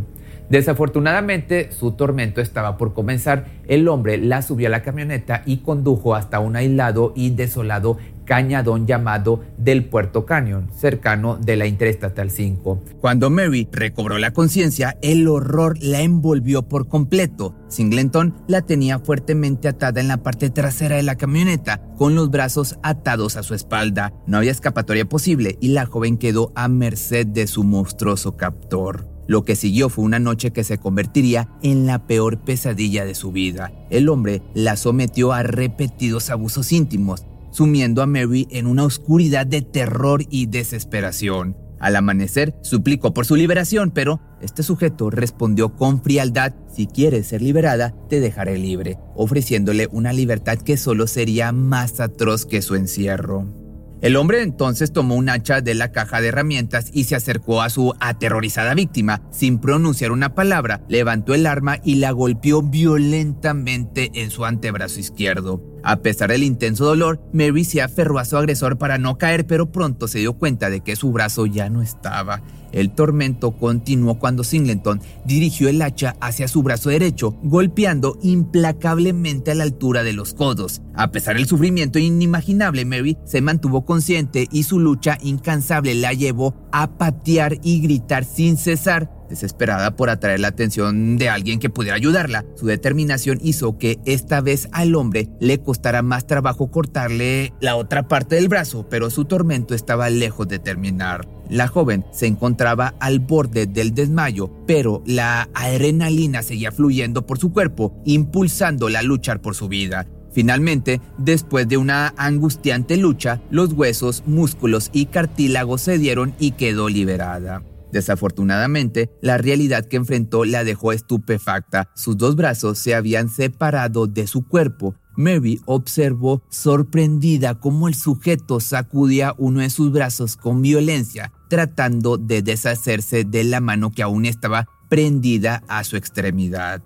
Desafortunadamente, 0.48 1.72
su 1.72 1.92
tormento 1.92 2.40
estaba 2.40 2.76
por 2.76 2.94
comenzar. 2.94 3.46
El 3.66 3.88
hombre 3.88 4.16
la 4.16 4.42
subió 4.42 4.68
a 4.68 4.70
la 4.70 4.82
camioneta 4.82 5.42
y 5.44 5.58
condujo 5.58 6.14
hasta 6.14 6.38
un 6.38 6.54
aislado 6.54 7.12
y 7.16 7.30
desolado 7.30 7.98
cañadón 8.26 8.87
llamado 8.87 9.40
del 9.56 9.87
Puerto 9.87 10.26
Canyon, 10.26 10.68
cercano 10.76 11.38
de 11.38 11.56
la 11.56 11.66
Interestatal 11.66 12.30
5. 12.30 12.83
Cuando 13.00 13.30
Mary 13.30 13.66
recobró 13.73 14.18
la 14.18 14.33
conciencia, 14.33 14.99
el 15.00 15.26
horror 15.28 15.78
la 15.80 16.02
envolvió 16.02 16.62
por 16.62 16.88
completo. 16.88 17.54
Singleton 17.68 18.35
la 18.47 18.61
tenía 18.62 18.99
fuertemente 18.99 19.68
atada 19.68 20.00
en 20.00 20.09
la 20.09 20.18
parte 20.18 20.50
trasera 20.50 20.97
de 20.97 21.02
la 21.02 21.16
camioneta, 21.16 21.80
con 21.97 22.14
los 22.14 22.30
brazos 22.30 22.78
atados 22.83 23.37
a 23.37 23.42
su 23.42 23.54
espalda. 23.54 24.12
No 24.26 24.37
había 24.37 24.50
escapatoria 24.50 25.09
posible 25.09 25.56
y 25.61 25.68
la 25.68 25.87
joven 25.87 26.18
quedó 26.18 26.52
a 26.54 26.68
merced 26.68 27.26
de 27.26 27.47
su 27.47 27.64
monstruoso 27.64 28.37
captor. 28.37 29.16
Lo 29.26 29.45
que 29.45 29.56
siguió 29.56 29.88
fue 29.88 30.04
una 30.04 30.18
noche 30.18 30.52
que 30.52 30.62
se 30.62 30.78
convertiría 30.78 31.49
en 31.62 31.87
la 31.87 32.06
peor 32.06 32.38
pesadilla 32.38 33.04
de 33.04 33.14
su 33.14 33.33
vida. 33.33 33.73
El 33.90 34.09
hombre 34.09 34.42
la 34.54 34.76
sometió 34.76 35.33
a 35.33 35.42
repetidos 35.42 36.30
abusos 36.30 36.73
íntimos, 36.73 37.25
sumiendo 37.56 38.02
a 38.02 38.06
Mary 38.06 38.46
en 38.50 38.66
una 38.66 38.84
oscuridad 38.84 39.46
de 39.46 39.62
terror 39.62 40.22
y 40.28 40.44
desesperación. 40.44 41.56
Al 41.80 41.96
amanecer, 41.96 42.54
suplicó 42.60 43.14
por 43.14 43.25
su 43.25 43.34
liberación, 43.34 43.92
pero 43.92 44.20
este 44.42 44.62
sujeto 44.62 45.08
respondió 45.08 45.75
con 45.75 46.02
frialdad, 46.02 46.52
si 46.70 46.86
quieres 46.86 47.28
ser 47.28 47.40
liberada, 47.40 47.94
te 48.10 48.20
dejaré 48.20 48.58
libre, 48.58 48.98
ofreciéndole 49.14 49.88
una 49.90 50.12
libertad 50.12 50.58
que 50.58 50.76
solo 50.76 51.06
sería 51.06 51.50
más 51.52 51.98
atroz 52.00 52.44
que 52.44 52.60
su 52.60 52.75
encierro. 52.75 53.65
El 54.02 54.16
hombre 54.16 54.42
entonces 54.42 54.92
tomó 54.92 55.14
un 55.14 55.30
hacha 55.30 55.62
de 55.62 55.74
la 55.74 55.90
caja 55.90 56.20
de 56.20 56.28
herramientas 56.28 56.90
y 56.92 57.04
se 57.04 57.16
acercó 57.16 57.62
a 57.62 57.70
su 57.70 57.94
aterrorizada 57.98 58.74
víctima. 58.74 59.22
Sin 59.30 59.58
pronunciar 59.58 60.12
una 60.12 60.34
palabra, 60.34 60.82
levantó 60.88 61.32
el 61.32 61.46
arma 61.46 61.78
y 61.82 61.96
la 61.96 62.10
golpeó 62.10 62.62
violentamente 62.62 64.10
en 64.14 64.30
su 64.30 64.44
antebrazo 64.44 65.00
izquierdo. 65.00 65.62
A 65.82 65.96
pesar 65.96 66.30
del 66.30 66.42
intenso 66.42 66.84
dolor, 66.84 67.20
Mary 67.32 67.64
se 67.64 67.80
aferró 67.80 68.18
a 68.18 68.24
su 68.24 68.36
agresor 68.36 68.76
para 68.76 68.98
no 68.98 69.16
caer, 69.18 69.46
pero 69.46 69.72
pronto 69.72 70.08
se 70.08 70.18
dio 70.18 70.34
cuenta 70.34 70.68
de 70.68 70.80
que 70.80 70.96
su 70.96 71.12
brazo 71.12 71.46
ya 71.46 71.70
no 71.70 71.80
estaba. 71.80 72.42
El 72.76 72.90
tormento 72.90 73.52
continuó 73.52 74.18
cuando 74.18 74.45
Singleton 74.45 75.00
dirigió 75.25 75.71
el 75.71 75.80
hacha 75.80 76.14
hacia 76.21 76.47
su 76.47 76.62
brazo 76.62 76.90
derecho, 76.90 77.35
golpeando 77.42 78.18
implacablemente 78.23 79.50
a 79.50 79.54
la 79.54 79.64
altura 79.64 80.02
de 80.02 80.12
los 80.12 80.35
codos. 80.35 80.83
A 80.95 81.11
pesar 81.11 81.37
del 81.37 81.47
sufrimiento 81.47 81.99
inimaginable, 81.99 82.85
Mary 82.85 83.16
se 83.25 83.40
mantuvo 83.40 83.87
consciente 83.87 84.47
y 84.52 84.64
su 84.64 84.78
lucha 84.78 85.16
incansable 85.23 85.95
la 85.95 86.12
llevó 86.12 86.54
a 86.71 86.99
patear 86.99 87.56
y 87.62 87.80
gritar 87.80 88.26
sin 88.26 88.59
cesar 88.59 89.11
Desesperada 89.28 89.97
por 89.97 90.11
atraer 90.11 90.40
la 90.40 90.49
atención 90.49 91.16
de 91.16 91.28
alguien 91.28 91.59
que 91.59 91.71
pudiera 91.71 91.97
ayudarla, 91.97 92.45
su 92.54 92.66
determinación 92.66 93.38
hizo 93.42 93.76
que 93.78 93.99
esta 94.04 94.40
vez 94.40 94.68
al 94.73 94.95
hombre 94.95 95.28
le 95.40 95.59
costara 95.59 96.02
más 96.02 96.26
trabajo 96.26 96.71
cortarle 96.71 97.52
la 97.61 97.76
otra 97.76 98.09
parte 98.09 98.37
del 98.37 98.49
brazo, 98.49 98.87
pero 98.88 99.11
su 99.11 99.25
tormento 99.25 99.75
estaba 99.75 100.11
lejos 100.11 100.49
de 100.49 100.59
terminar. 100.59 101.28
La 101.49 101.68
joven 101.68 102.04
se 102.12 102.26
encontraba 102.26 102.95
al 103.00 103.21
borde 103.21 103.66
del 103.66 103.95
desmayo, 103.95 104.50
pero 104.66 105.02
la 105.06 105.49
adrenalina 105.54 106.42
seguía 106.42 106.73
fluyendo 106.73 107.26
por 107.26 107.38
su 107.38 107.52
cuerpo, 107.52 107.95
impulsándola 108.04 109.00
a 109.00 109.02
luchar 109.02 109.40
por 109.40 109.54
su 109.54 109.68
vida. 109.68 110.06
Finalmente, 110.33 111.00
después 111.16 111.66
de 111.66 111.78
una 111.78 112.12
angustiante 112.18 112.97
lucha, 112.97 113.40
los 113.50 113.73
huesos, 113.73 114.23
músculos 114.26 114.90
y 114.92 115.06
cartílagos 115.06 115.85
cedieron 115.85 116.35
y 116.38 116.50
quedó 116.50 116.88
liberada. 116.90 117.62
Desafortunadamente, 117.92 119.10
la 119.22 119.38
realidad 119.38 119.86
que 119.86 119.96
enfrentó 119.96 120.44
la 120.44 120.64
dejó 120.64 120.92
estupefacta. 120.92 121.90
Sus 121.94 122.16
dos 122.16 122.36
brazos 122.36 122.78
se 122.78 122.94
habían 122.94 123.28
separado 123.28 124.06
de 124.06 124.26
su 124.26 124.46
cuerpo. 124.46 124.94
Mary 125.16 125.60
observó 125.64 126.42
sorprendida 126.50 127.58
cómo 127.58 127.88
el 127.88 127.94
sujeto 127.94 128.60
sacudía 128.60 129.34
uno 129.38 129.60
de 129.60 129.70
sus 129.70 129.90
brazos 129.90 130.36
con 130.36 130.60
violencia, 130.60 131.32
tratando 131.48 132.18
de 132.18 132.42
deshacerse 132.42 133.24
de 133.24 133.44
la 133.44 133.60
mano 133.60 133.90
que 133.90 134.02
aún 134.02 134.26
estaba 134.26 134.68
prendida 134.88 135.62
a 135.68 135.84
su 135.84 135.96
extremidad. 135.96 136.82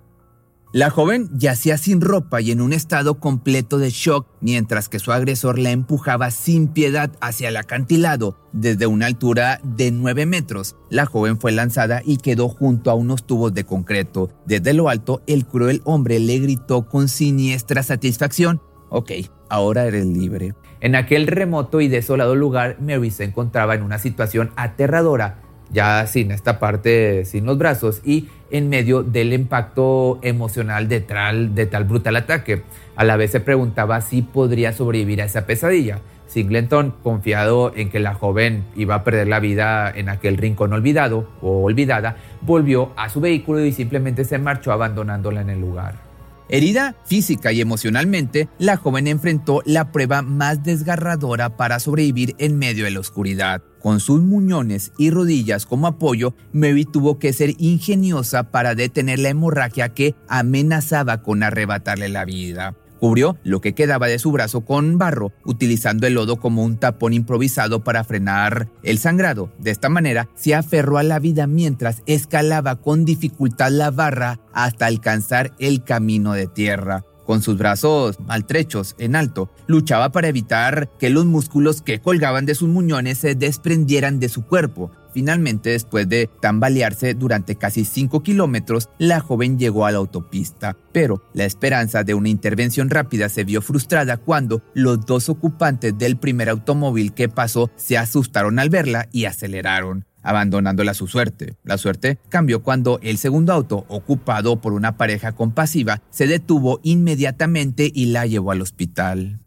La 0.73 0.89
joven 0.89 1.29
yacía 1.33 1.77
sin 1.79 2.01
ropa 2.01 2.41
y 2.41 2.53
en 2.53 2.61
un 2.61 2.73
estado 2.73 3.19
completo 3.19 3.79
de 3.79 3.91
shock, 3.91 4.29
mientras 4.41 4.89
que 4.89 5.01
su 5.01 5.11
agresor 5.11 5.59
la 5.59 5.73
empujaba 5.73 6.31
sin 6.31 6.69
piedad 6.69 7.11
hacia 7.21 7.49
el 7.49 7.57
acantilado 7.57 8.39
desde 8.53 8.87
una 8.87 9.07
altura 9.07 9.61
de 9.65 9.91
9 9.91 10.27
metros. 10.27 10.77
La 10.89 11.07
joven 11.07 11.41
fue 11.41 11.51
lanzada 11.51 12.03
y 12.05 12.19
quedó 12.19 12.49
junto 12.49 12.93
a 12.93 12.95
unos 12.95 13.27
tubos 13.27 13.53
de 13.53 13.65
concreto. 13.65 14.31
Desde 14.47 14.73
lo 14.73 14.89
alto, 14.89 15.23
el 15.27 15.45
cruel 15.45 15.83
hombre 15.85 16.21
le 16.21 16.39
gritó 16.39 16.87
con 16.87 17.09
siniestra 17.09 17.83
satisfacción, 17.83 18.63
Ok, 18.93 19.11
ahora 19.49 19.87
eres 19.87 20.07
libre. 20.07 20.55
En 20.81 20.95
aquel 20.95 21.27
remoto 21.27 21.81
y 21.81 21.89
desolado 21.89 22.37
lugar, 22.37 22.77
Mary 22.81 23.11
se 23.11 23.25
encontraba 23.25 23.75
en 23.75 23.83
una 23.83 23.99
situación 23.99 24.51
aterradora 24.55 25.43
ya 25.73 26.07
sin 26.07 26.31
esta 26.31 26.59
parte, 26.59 27.25
sin 27.25 27.47
los 27.47 27.59
brazos 27.59 28.01
y 28.05 28.29
en 28.51 28.69
medio 28.69 29.03
del 29.03 29.33
impacto 29.33 30.19
emocional 30.23 30.89
de 30.89 31.01
tal, 31.01 31.85
brutal 31.85 32.17
ataque. 32.17 32.63
A 32.97 33.05
la 33.05 33.17
vez 33.17 33.31
se 33.31 33.41
preguntaba 33.41 34.01
si 34.01 34.23
podría 34.23 34.73
sobrevivir 34.73 35.23
a 35.23 35.27
esa 35.27 35.47
pesadilla. 35.47 36.01
Singleton, 36.27 36.95
confiado 37.03 37.73
en 37.75 37.91
que 37.91 37.99
la 37.99 38.15
joven 38.15 38.65
iba 38.77 38.95
a 38.95 39.05
perder 39.05 39.27
la 39.27 39.41
vida 39.41 39.91
en 39.91 40.09
aquel 40.09 40.37
rincón 40.37 40.73
olvidado 40.73 41.29
o 41.43 41.65
olvidada, 41.65 42.17
volvió 42.41 42.93
a 42.97 43.09
su 43.09 43.21
vehículo 43.21 43.65
y 43.65 43.73
simplemente 43.73 44.25
se 44.25 44.39
marchó 44.39 44.71
abandonándola 44.71 45.41
en 45.41 45.51
el 45.51 45.61
lugar. 45.61 46.10
Herida 46.53 46.97
física 47.05 47.53
y 47.53 47.61
emocionalmente, 47.61 48.49
la 48.59 48.77
joven 48.77 49.07
enfrentó 49.07 49.63
la 49.65 49.93
prueba 49.93 50.21
más 50.23 50.65
desgarradora 50.65 51.57
para 51.57 51.79
sobrevivir 51.79 52.35
en 52.39 52.59
medio 52.59 52.85
de 52.87 52.91
la 52.91 52.99
oscuridad. 52.99 53.63
Con 53.81 54.01
sus 54.01 54.21
muñones 54.21 54.91
y 54.99 55.11
rodillas 55.11 55.65
como 55.65 55.87
apoyo, 55.87 56.35
Mary 56.53 56.85
tuvo 56.85 57.21
que 57.21 57.33
ser 57.33 57.55
ingeniosa 57.59 58.51
para 58.51 58.75
detener 58.75 59.21
la 59.21 59.29
hemorragia 59.29 59.91
que 59.91 60.17
amenazaba 60.29 61.23
con 61.23 61.45
arrebatarle 61.45 62.09
la 62.09 62.25
vida. 62.25 62.75
Cubrió 63.01 63.39
lo 63.43 63.63
que 63.63 63.75
quedaba 63.75 64.07
de 64.09 64.19
su 64.19 64.31
brazo 64.31 64.61
con 64.61 64.99
barro, 64.99 65.33
utilizando 65.45 66.07
el 66.07 66.15
lodo 66.15 66.37
como 66.37 66.63
un 66.63 66.77
tapón 66.77 67.15
improvisado 67.15 67.83
para 67.83 68.05
frenar 68.05 68.69
el 68.83 68.99
sangrado. 68.99 69.51
De 69.59 69.71
esta 69.71 69.89
manera, 69.89 70.29
se 70.35 70.55
aferró 70.55 70.99
a 70.99 71.03
la 71.03 71.19
vida 71.19 71.47
mientras 71.47 72.03
escalaba 72.05 72.77
con 72.77 73.07
dificultad 73.07 73.71
la 73.71 73.91
barra 73.91 74.41
hasta 74.53 74.87
alcanzar 74.87 75.53
el 75.59 75.83
camino 75.83 76.35
de 76.35 76.47
tierra. 76.47 77.05
Con 77.25 77.43
sus 77.43 77.57
brazos 77.59 78.19
maltrechos 78.19 78.97
en 78.99 79.15
alto, 79.15 79.51
luchaba 79.69 80.11
para 80.11 80.29
evitar 80.29 80.91
que 80.99 81.11
los 81.11 81.27
músculos 81.27 81.81
que 81.81 82.01
colgaban 82.01 82.45
de 82.45 82.57
sus 82.57 82.69
muñones 82.69 83.19
se 83.19 83.37
desprendieran 83.37 84.19
de 84.19 84.29
su 84.29 84.45
cuerpo. 84.45 84.91
Finalmente, 85.13 85.71
después 85.71 86.09
de 86.09 86.31
tambalearse 86.41 87.15
durante 87.15 87.57
casi 87.57 87.85
5 87.85 88.23
kilómetros, 88.23 88.89
la 88.99 89.21
joven 89.21 89.59
llegó 89.59 89.87
a 89.87 89.93
la 89.93 89.99
autopista. 89.99 90.77
Pero 90.93 91.23
la 91.35 91.45
esperanza 91.45 92.05
de 92.05 92.15
una 92.15 92.29
intervención 92.29 92.91
rápida 92.91 93.29
se 93.29 93.45
vio 93.45 93.63
frustrada 93.63 94.17
cuando 94.17 94.63
los 94.75 95.05
dos 95.07 95.29
ocupantes 95.29 95.97
del 95.97 96.17
primer 96.17 96.49
automóvil 96.49 97.13
que 97.13 97.29
pasó 97.29 97.71
se 97.77 97.99
asustaron 97.99 98.59
al 98.59 98.71
verla 98.71 99.09
y 99.13 99.25
aceleraron. 99.25 100.05
abandonándola 100.23 100.91
a 100.91 100.95
su 100.95 101.07
suerte. 101.07 101.55
La 101.65 101.79
suerte 101.79 102.19
cambió 102.29 102.63
cuando 102.63 102.99
el 103.03 103.17
segundo 103.17 103.55
auto, 103.55 103.87
ocupado 103.89 104.61
por 104.61 104.75
una 104.75 104.99
pareja 104.99 105.33
compasiva, 105.33 106.03
se 106.11 106.27
detuvo 106.27 106.79
inmediatamente 106.83 107.91
y 107.93 108.07
la 108.07 108.27
llevó 108.27 108.53
al 108.53 108.61
hospital. 108.61 109.41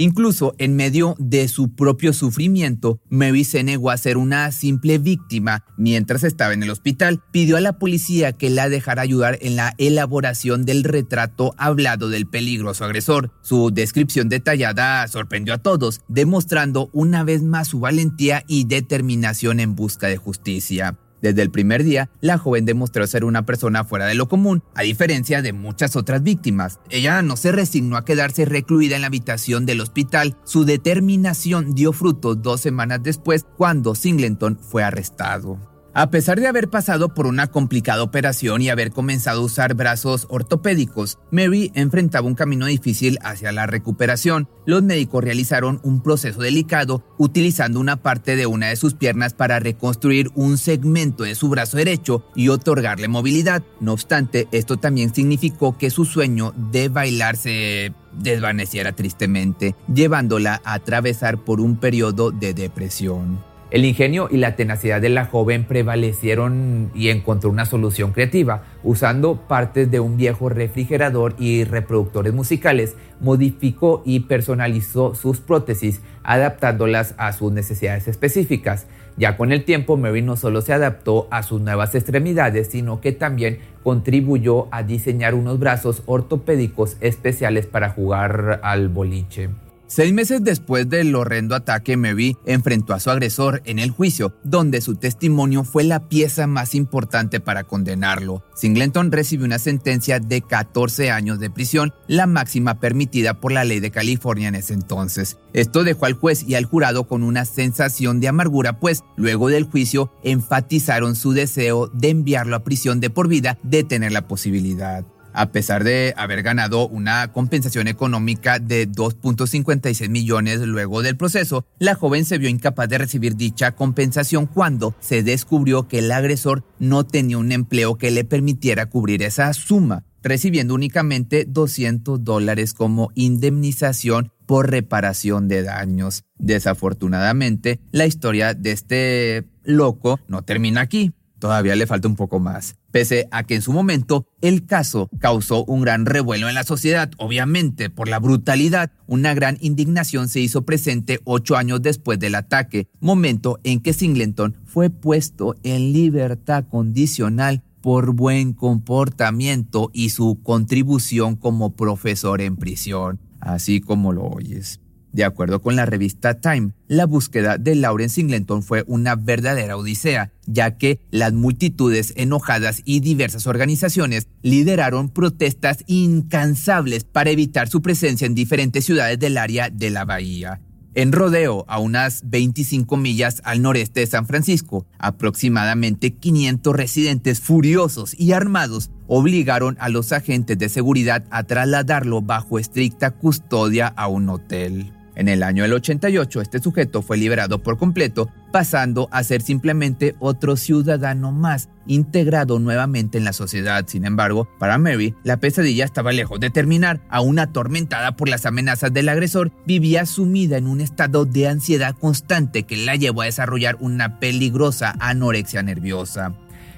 Incluso 0.00 0.54
en 0.58 0.76
medio 0.76 1.16
de 1.18 1.48
su 1.48 1.74
propio 1.74 2.12
sufrimiento, 2.12 3.00
Mary 3.10 3.42
se 3.42 3.64
negó 3.64 3.90
a 3.90 3.96
ser 3.96 4.16
una 4.16 4.52
simple 4.52 4.98
víctima. 4.98 5.64
Mientras 5.76 6.22
estaba 6.22 6.52
en 6.52 6.62
el 6.62 6.70
hospital, 6.70 7.20
pidió 7.32 7.56
a 7.56 7.60
la 7.60 7.80
policía 7.80 8.32
que 8.32 8.48
la 8.48 8.68
dejara 8.68 9.02
ayudar 9.02 9.38
en 9.40 9.56
la 9.56 9.74
elaboración 9.76 10.64
del 10.64 10.84
retrato 10.84 11.52
hablado 11.58 12.10
del 12.10 12.28
peligroso 12.28 12.84
agresor. 12.84 13.32
Su 13.42 13.72
descripción 13.72 14.28
detallada 14.28 15.08
sorprendió 15.08 15.52
a 15.52 15.58
todos, 15.58 16.00
demostrando 16.06 16.90
una 16.92 17.24
vez 17.24 17.42
más 17.42 17.66
su 17.66 17.80
valentía 17.80 18.44
y 18.46 18.66
determinación 18.66 19.58
en 19.58 19.74
busca 19.74 20.06
de 20.06 20.16
justicia. 20.16 20.96
Desde 21.22 21.42
el 21.42 21.50
primer 21.50 21.84
día, 21.84 22.10
la 22.20 22.38
joven 22.38 22.64
demostró 22.64 23.06
ser 23.06 23.24
una 23.24 23.44
persona 23.44 23.84
fuera 23.84 24.06
de 24.06 24.14
lo 24.14 24.28
común, 24.28 24.62
a 24.74 24.82
diferencia 24.82 25.42
de 25.42 25.52
muchas 25.52 25.96
otras 25.96 26.22
víctimas. 26.22 26.80
Ella 26.90 27.22
no 27.22 27.36
se 27.36 27.52
resignó 27.52 27.96
a 27.96 28.04
quedarse 28.04 28.44
recluida 28.44 28.96
en 28.96 29.02
la 29.02 29.08
habitación 29.08 29.66
del 29.66 29.80
hospital. 29.80 30.36
Su 30.44 30.64
determinación 30.64 31.74
dio 31.74 31.92
fruto 31.92 32.34
dos 32.34 32.60
semanas 32.60 33.02
después 33.02 33.44
cuando 33.56 33.94
Singleton 33.94 34.58
fue 34.60 34.82
arrestado. 34.82 35.77
A 35.98 36.10
pesar 36.10 36.38
de 36.38 36.46
haber 36.46 36.70
pasado 36.70 37.12
por 37.12 37.26
una 37.26 37.48
complicada 37.48 38.04
operación 38.04 38.62
y 38.62 38.68
haber 38.68 38.92
comenzado 38.92 39.40
a 39.40 39.44
usar 39.44 39.74
brazos 39.74 40.28
ortopédicos, 40.30 41.18
Mary 41.32 41.72
enfrentaba 41.74 42.24
un 42.24 42.36
camino 42.36 42.66
difícil 42.66 43.18
hacia 43.24 43.50
la 43.50 43.66
recuperación. 43.66 44.48
Los 44.64 44.84
médicos 44.84 45.24
realizaron 45.24 45.80
un 45.82 46.00
proceso 46.00 46.40
delicado 46.40 47.02
utilizando 47.18 47.80
una 47.80 47.96
parte 47.96 48.36
de 48.36 48.46
una 48.46 48.68
de 48.68 48.76
sus 48.76 48.94
piernas 48.94 49.34
para 49.34 49.58
reconstruir 49.58 50.30
un 50.36 50.56
segmento 50.56 51.24
de 51.24 51.34
su 51.34 51.48
brazo 51.48 51.78
derecho 51.78 52.24
y 52.36 52.48
otorgarle 52.48 53.08
movilidad. 53.08 53.64
No 53.80 53.92
obstante, 53.92 54.46
esto 54.52 54.76
también 54.76 55.12
significó 55.12 55.76
que 55.78 55.90
su 55.90 56.04
sueño 56.04 56.54
de 56.70 56.90
bailar 56.90 57.36
se 57.36 57.92
desvaneciera 58.12 58.92
tristemente, 58.92 59.74
llevándola 59.92 60.60
a 60.62 60.74
atravesar 60.74 61.38
por 61.38 61.60
un 61.60 61.76
periodo 61.76 62.30
de 62.30 62.54
depresión. 62.54 63.47
El 63.70 63.84
ingenio 63.84 64.28
y 64.30 64.38
la 64.38 64.56
tenacidad 64.56 65.02
de 65.02 65.10
la 65.10 65.26
joven 65.26 65.64
prevalecieron 65.64 66.90
y 66.94 67.10
encontró 67.10 67.50
una 67.50 67.66
solución 67.66 68.12
creativa. 68.12 68.62
Usando 68.82 69.46
partes 69.46 69.90
de 69.90 70.00
un 70.00 70.16
viejo 70.16 70.48
refrigerador 70.48 71.34
y 71.38 71.64
reproductores 71.64 72.32
musicales, 72.32 72.96
modificó 73.20 74.02
y 74.06 74.20
personalizó 74.20 75.14
sus 75.14 75.40
prótesis, 75.40 76.00
adaptándolas 76.22 77.14
a 77.18 77.34
sus 77.34 77.52
necesidades 77.52 78.08
específicas. 78.08 78.86
Ya 79.18 79.36
con 79.36 79.52
el 79.52 79.64
tiempo, 79.64 79.98
Mary 79.98 80.22
no 80.22 80.36
solo 80.36 80.62
se 80.62 80.72
adaptó 80.72 81.28
a 81.30 81.42
sus 81.42 81.60
nuevas 81.60 81.94
extremidades, 81.94 82.68
sino 82.68 83.02
que 83.02 83.12
también 83.12 83.58
contribuyó 83.82 84.68
a 84.70 84.82
diseñar 84.82 85.34
unos 85.34 85.58
brazos 85.58 86.02
ortopédicos 86.06 86.96
especiales 87.00 87.66
para 87.66 87.90
jugar 87.90 88.60
al 88.62 88.88
boliche. 88.88 89.50
Seis 89.90 90.12
meses 90.12 90.44
después 90.44 90.90
del 90.90 91.14
horrendo 91.14 91.54
ataque, 91.54 91.96
Mary 91.96 92.36
enfrentó 92.44 92.92
a 92.92 93.00
su 93.00 93.08
agresor 93.08 93.62
en 93.64 93.78
el 93.78 93.90
juicio, 93.90 94.34
donde 94.44 94.82
su 94.82 94.96
testimonio 94.96 95.64
fue 95.64 95.82
la 95.82 96.10
pieza 96.10 96.46
más 96.46 96.74
importante 96.74 97.40
para 97.40 97.64
condenarlo. 97.64 98.44
Singleton 98.54 99.10
recibió 99.10 99.46
una 99.46 99.58
sentencia 99.58 100.20
de 100.20 100.42
14 100.42 101.10
años 101.10 101.40
de 101.40 101.48
prisión, 101.48 101.94
la 102.06 102.26
máxima 102.26 102.80
permitida 102.80 103.40
por 103.40 103.50
la 103.50 103.64
ley 103.64 103.80
de 103.80 103.90
California 103.90 104.48
en 104.48 104.56
ese 104.56 104.74
entonces. 104.74 105.38
Esto 105.54 105.84
dejó 105.84 106.04
al 106.04 106.12
juez 106.12 106.44
y 106.46 106.54
al 106.54 106.66
jurado 106.66 107.08
con 107.08 107.22
una 107.22 107.46
sensación 107.46 108.20
de 108.20 108.28
amargura, 108.28 108.80
pues 108.80 109.04
luego 109.16 109.48
del 109.48 109.64
juicio 109.64 110.12
enfatizaron 110.22 111.16
su 111.16 111.32
deseo 111.32 111.86
de 111.94 112.10
enviarlo 112.10 112.56
a 112.56 112.62
prisión 112.62 113.00
de 113.00 113.08
por 113.08 113.26
vida 113.26 113.58
de 113.62 113.84
tener 113.84 114.12
la 114.12 114.28
posibilidad 114.28 115.06
a 115.32 115.52
pesar 115.52 115.84
de 115.84 116.14
haber 116.16 116.42
ganado 116.42 116.88
una 116.88 117.32
compensación 117.32 117.88
económica 117.88 118.58
de 118.58 118.88
2.56 118.88 120.08
millones 120.08 120.60
luego 120.60 121.02
del 121.02 121.16
proceso, 121.16 121.64
la 121.78 121.94
joven 121.94 122.24
se 122.24 122.38
vio 122.38 122.48
incapaz 122.48 122.88
de 122.88 122.98
recibir 122.98 123.36
dicha 123.36 123.72
compensación 123.72 124.46
cuando 124.46 124.94
se 125.00 125.22
descubrió 125.22 125.88
que 125.88 126.00
el 126.00 126.12
agresor 126.12 126.64
no 126.78 127.04
tenía 127.04 127.38
un 127.38 127.52
empleo 127.52 127.96
que 127.96 128.10
le 128.10 128.24
permitiera 128.24 128.86
cubrir 128.86 129.22
esa 129.22 129.52
suma, 129.52 130.04
recibiendo 130.22 130.74
únicamente 130.74 131.44
200 131.46 132.24
dólares 132.24 132.74
como 132.74 133.10
indemnización 133.14 134.32
por 134.46 134.70
reparación 134.70 135.46
de 135.46 135.62
daños. 135.62 136.24
Desafortunadamente, 136.38 137.80
la 137.92 138.06
historia 138.06 138.54
de 138.54 138.72
este 138.72 139.44
loco 139.62 140.18
no 140.26 140.42
termina 140.42 140.80
aquí. 140.80 141.12
Todavía 141.38 141.76
le 141.76 141.86
falta 141.86 142.08
un 142.08 142.16
poco 142.16 142.40
más. 142.40 142.76
Pese 142.90 143.28
a 143.30 143.44
que 143.44 143.54
en 143.54 143.62
su 143.62 143.72
momento 143.72 144.26
el 144.40 144.66
caso 144.66 145.08
causó 145.18 145.64
un 145.64 145.82
gran 145.82 146.06
revuelo 146.06 146.48
en 146.48 146.54
la 146.54 146.64
sociedad, 146.64 147.10
obviamente 147.18 147.90
por 147.90 148.08
la 148.08 148.18
brutalidad, 148.18 148.90
una 149.06 149.34
gran 149.34 149.56
indignación 149.60 150.28
se 150.28 150.40
hizo 150.40 150.62
presente 150.62 151.20
ocho 151.24 151.56
años 151.56 151.82
después 151.82 152.18
del 152.18 152.34
ataque, 152.34 152.88
momento 153.00 153.60
en 153.62 153.80
que 153.80 153.92
Singleton 153.92 154.56
fue 154.64 154.90
puesto 154.90 155.54
en 155.62 155.92
libertad 155.92 156.64
condicional 156.68 157.62
por 157.80 158.12
buen 158.12 158.52
comportamiento 158.52 159.90
y 159.92 160.10
su 160.10 160.40
contribución 160.42 161.36
como 161.36 161.76
profesor 161.76 162.40
en 162.40 162.56
prisión, 162.56 163.20
así 163.40 163.80
como 163.80 164.12
lo 164.12 164.24
oyes. 164.24 164.80
De 165.12 165.24
acuerdo 165.24 165.62
con 165.62 165.74
la 165.74 165.86
revista 165.86 166.40
Time, 166.40 166.72
la 166.86 167.06
búsqueda 167.06 167.56
de 167.56 167.74
Lauren 167.74 168.10
Singleton 168.10 168.62
fue 168.62 168.84
una 168.86 169.16
verdadera 169.16 169.76
odisea, 169.76 170.32
ya 170.46 170.76
que 170.76 171.00
las 171.10 171.32
multitudes 171.32 172.12
enojadas 172.16 172.82
y 172.84 173.00
diversas 173.00 173.46
organizaciones 173.46 174.28
lideraron 174.42 175.08
protestas 175.08 175.84
incansables 175.86 177.04
para 177.04 177.30
evitar 177.30 177.68
su 177.68 177.80
presencia 177.80 178.26
en 178.26 178.34
diferentes 178.34 178.84
ciudades 178.84 179.18
del 179.18 179.38
área 179.38 179.70
de 179.70 179.90
la 179.90 180.04
bahía. 180.04 180.60
En 180.94 181.12
Rodeo, 181.12 181.64
a 181.68 181.78
unas 181.78 182.28
25 182.28 182.96
millas 182.96 183.40
al 183.44 183.62
noreste 183.62 184.00
de 184.00 184.06
San 184.08 184.26
Francisco, 184.26 184.84
aproximadamente 184.98 186.14
500 186.14 186.74
residentes 186.74 187.40
furiosos 187.40 188.18
y 188.18 188.32
armados 188.32 188.90
obligaron 189.06 189.76
a 189.80 189.90
los 189.90 190.12
agentes 190.12 190.58
de 190.58 190.68
seguridad 190.68 191.24
a 191.30 191.44
trasladarlo 191.44 192.20
bajo 192.20 192.58
estricta 192.58 193.12
custodia 193.12 193.86
a 193.86 194.08
un 194.08 194.28
hotel. 194.28 194.92
En 195.18 195.26
el 195.26 195.42
año 195.42 195.64
del 195.64 195.72
88, 195.72 196.40
este 196.40 196.60
sujeto 196.60 197.02
fue 197.02 197.16
liberado 197.16 197.60
por 197.60 197.76
completo, 197.76 198.30
pasando 198.52 199.08
a 199.10 199.24
ser 199.24 199.42
simplemente 199.42 200.14
otro 200.20 200.54
ciudadano 200.54 201.32
más, 201.32 201.68
integrado 201.88 202.60
nuevamente 202.60 203.18
en 203.18 203.24
la 203.24 203.32
sociedad. 203.32 203.84
Sin 203.88 204.04
embargo, 204.04 204.48
para 204.60 204.78
Mary, 204.78 205.16
la 205.24 205.38
pesadilla 205.38 205.84
estaba 205.84 206.12
lejos 206.12 206.38
de 206.38 206.50
terminar. 206.50 207.00
Aún 207.08 207.40
atormentada 207.40 208.12
por 208.14 208.28
las 208.28 208.46
amenazas 208.46 208.92
del 208.92 209.08
agresor, 209.08 209.50
vivía 209.66 210.06
sumida 210.06 210.56
en 210.56 210.68
un 210.68 210.80
estado 210.80 211.24
de 211.24 211.48
ansiedad 211.48 211.96
constante 211.98 212.62
que 212.62 212.76
la 212.76 212.94
llevó 212.94 213.22
a 213.22 213.24
desarrollar 213.24 213.76
una 213.80 214.20
peligrosa 214.20 214.94
anorexia 215.00 215.64
nerviosa. 215.64 216.32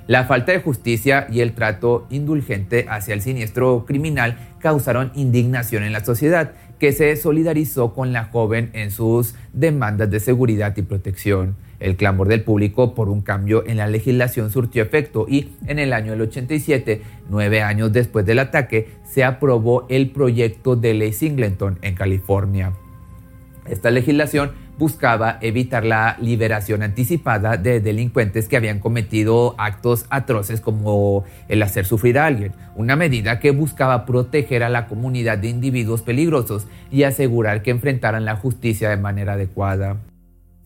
La 0.07 0.25
falta 0.25 0.53
de 0.53 0.63
justicia 0.63 1.27
y 1.31 1.41
el 1.41 1.53
trato 1.53 2.07
indulgente 2.09 2.87
hacia 2.89 3.13
el 3.13 3.21
siniestro 3.21 3.85
criminal 3.85 4.39
causaron 4.61 5.13
indignación 5.15 5.83
en 5.83 5.93
la 5.93 6.05
sociedad 6.05 6.53
que 6.81 6.93
se 6.93 7.15
solidarizó 7.15 7.93
con 7.93 8.13
la 8.13 8.25
joven 8.25 8.71
en 8.73 8.91
sus 8.91 9.35
demandas 9.53 10.11
de 10.11 10.19
seguridad 10.19 10.75
y 10.77 10.83
protección. 10.83 11.55
El 11.79 11.97
clamor 11.97 12.27
del 12.29 12.43
público 12.43 12.95
por 12.95 13.09
un 13.09 13.21
cambio 13.21 13.65
en 13.67 13.77
la 13.77 13.87
legislación 13.87 14.51
surtió 14.51 14.83
efecto 14.83 15.27
y 15.29 15.51
en 15.67 15.79
el 15.79 15.93
año 15.93 16.13
del 16.13 16.23
87, 16.23 17.03
nueve 17.29 17.63
años 17.63 17.93
después 17.93 18.25
del 18.27 18.39
ataque, 18.39 18.89
se 19.05 19.25
aprobó 19.25 19.87
el 19.89 20.11
proyecto 20.11 20.75
de 20.75 20.95
ley 20.95 21.13
Singleton 21.13 21.79
en 21.83 21.95
California. 21.95 22.73
Esta 23.69 23.91
legislación 23.91 24.53
buscaba 24.81 25.37
evitar 25.43 25.85
la 25.85 26.17
liberación 26.21 26.83
anticipada 26.83 27.59
de 27.59 27.81
delincuentes 27.81 28.49
que 28.49 28.57
habían 28.57 28.81
cometido 28.81 29.55
actos 29.59 30.07
atroces 30.09 30.63
como 30.63 31.25
el 31.49 31.63
hacer 31.63 31.85
sufrir 31.85 32.19
a 32.19 32.25
alguien, 32.25 32.53
una 32.75 32.97
medida 32.97 33.41
que 33.41 33.51
buscaba 33.51 34.07
proteger 34.07 34.63
a 34.63 34.71
la 34.71 34.87
comunidad 34.87 35.37
de 35.37 35.49
individuos 35.49 36.01
peligrosos 36.01 36.67
y 36.91 37.03
asegurar 37.03 37.63
que 37.63 37.71
enfrentaran 37.71 38.25
la 38.25 38.37
justicia 38.37 38.89
de 38.89 38.97
manera 38.97 39.35
adecuada. 39.35 39.99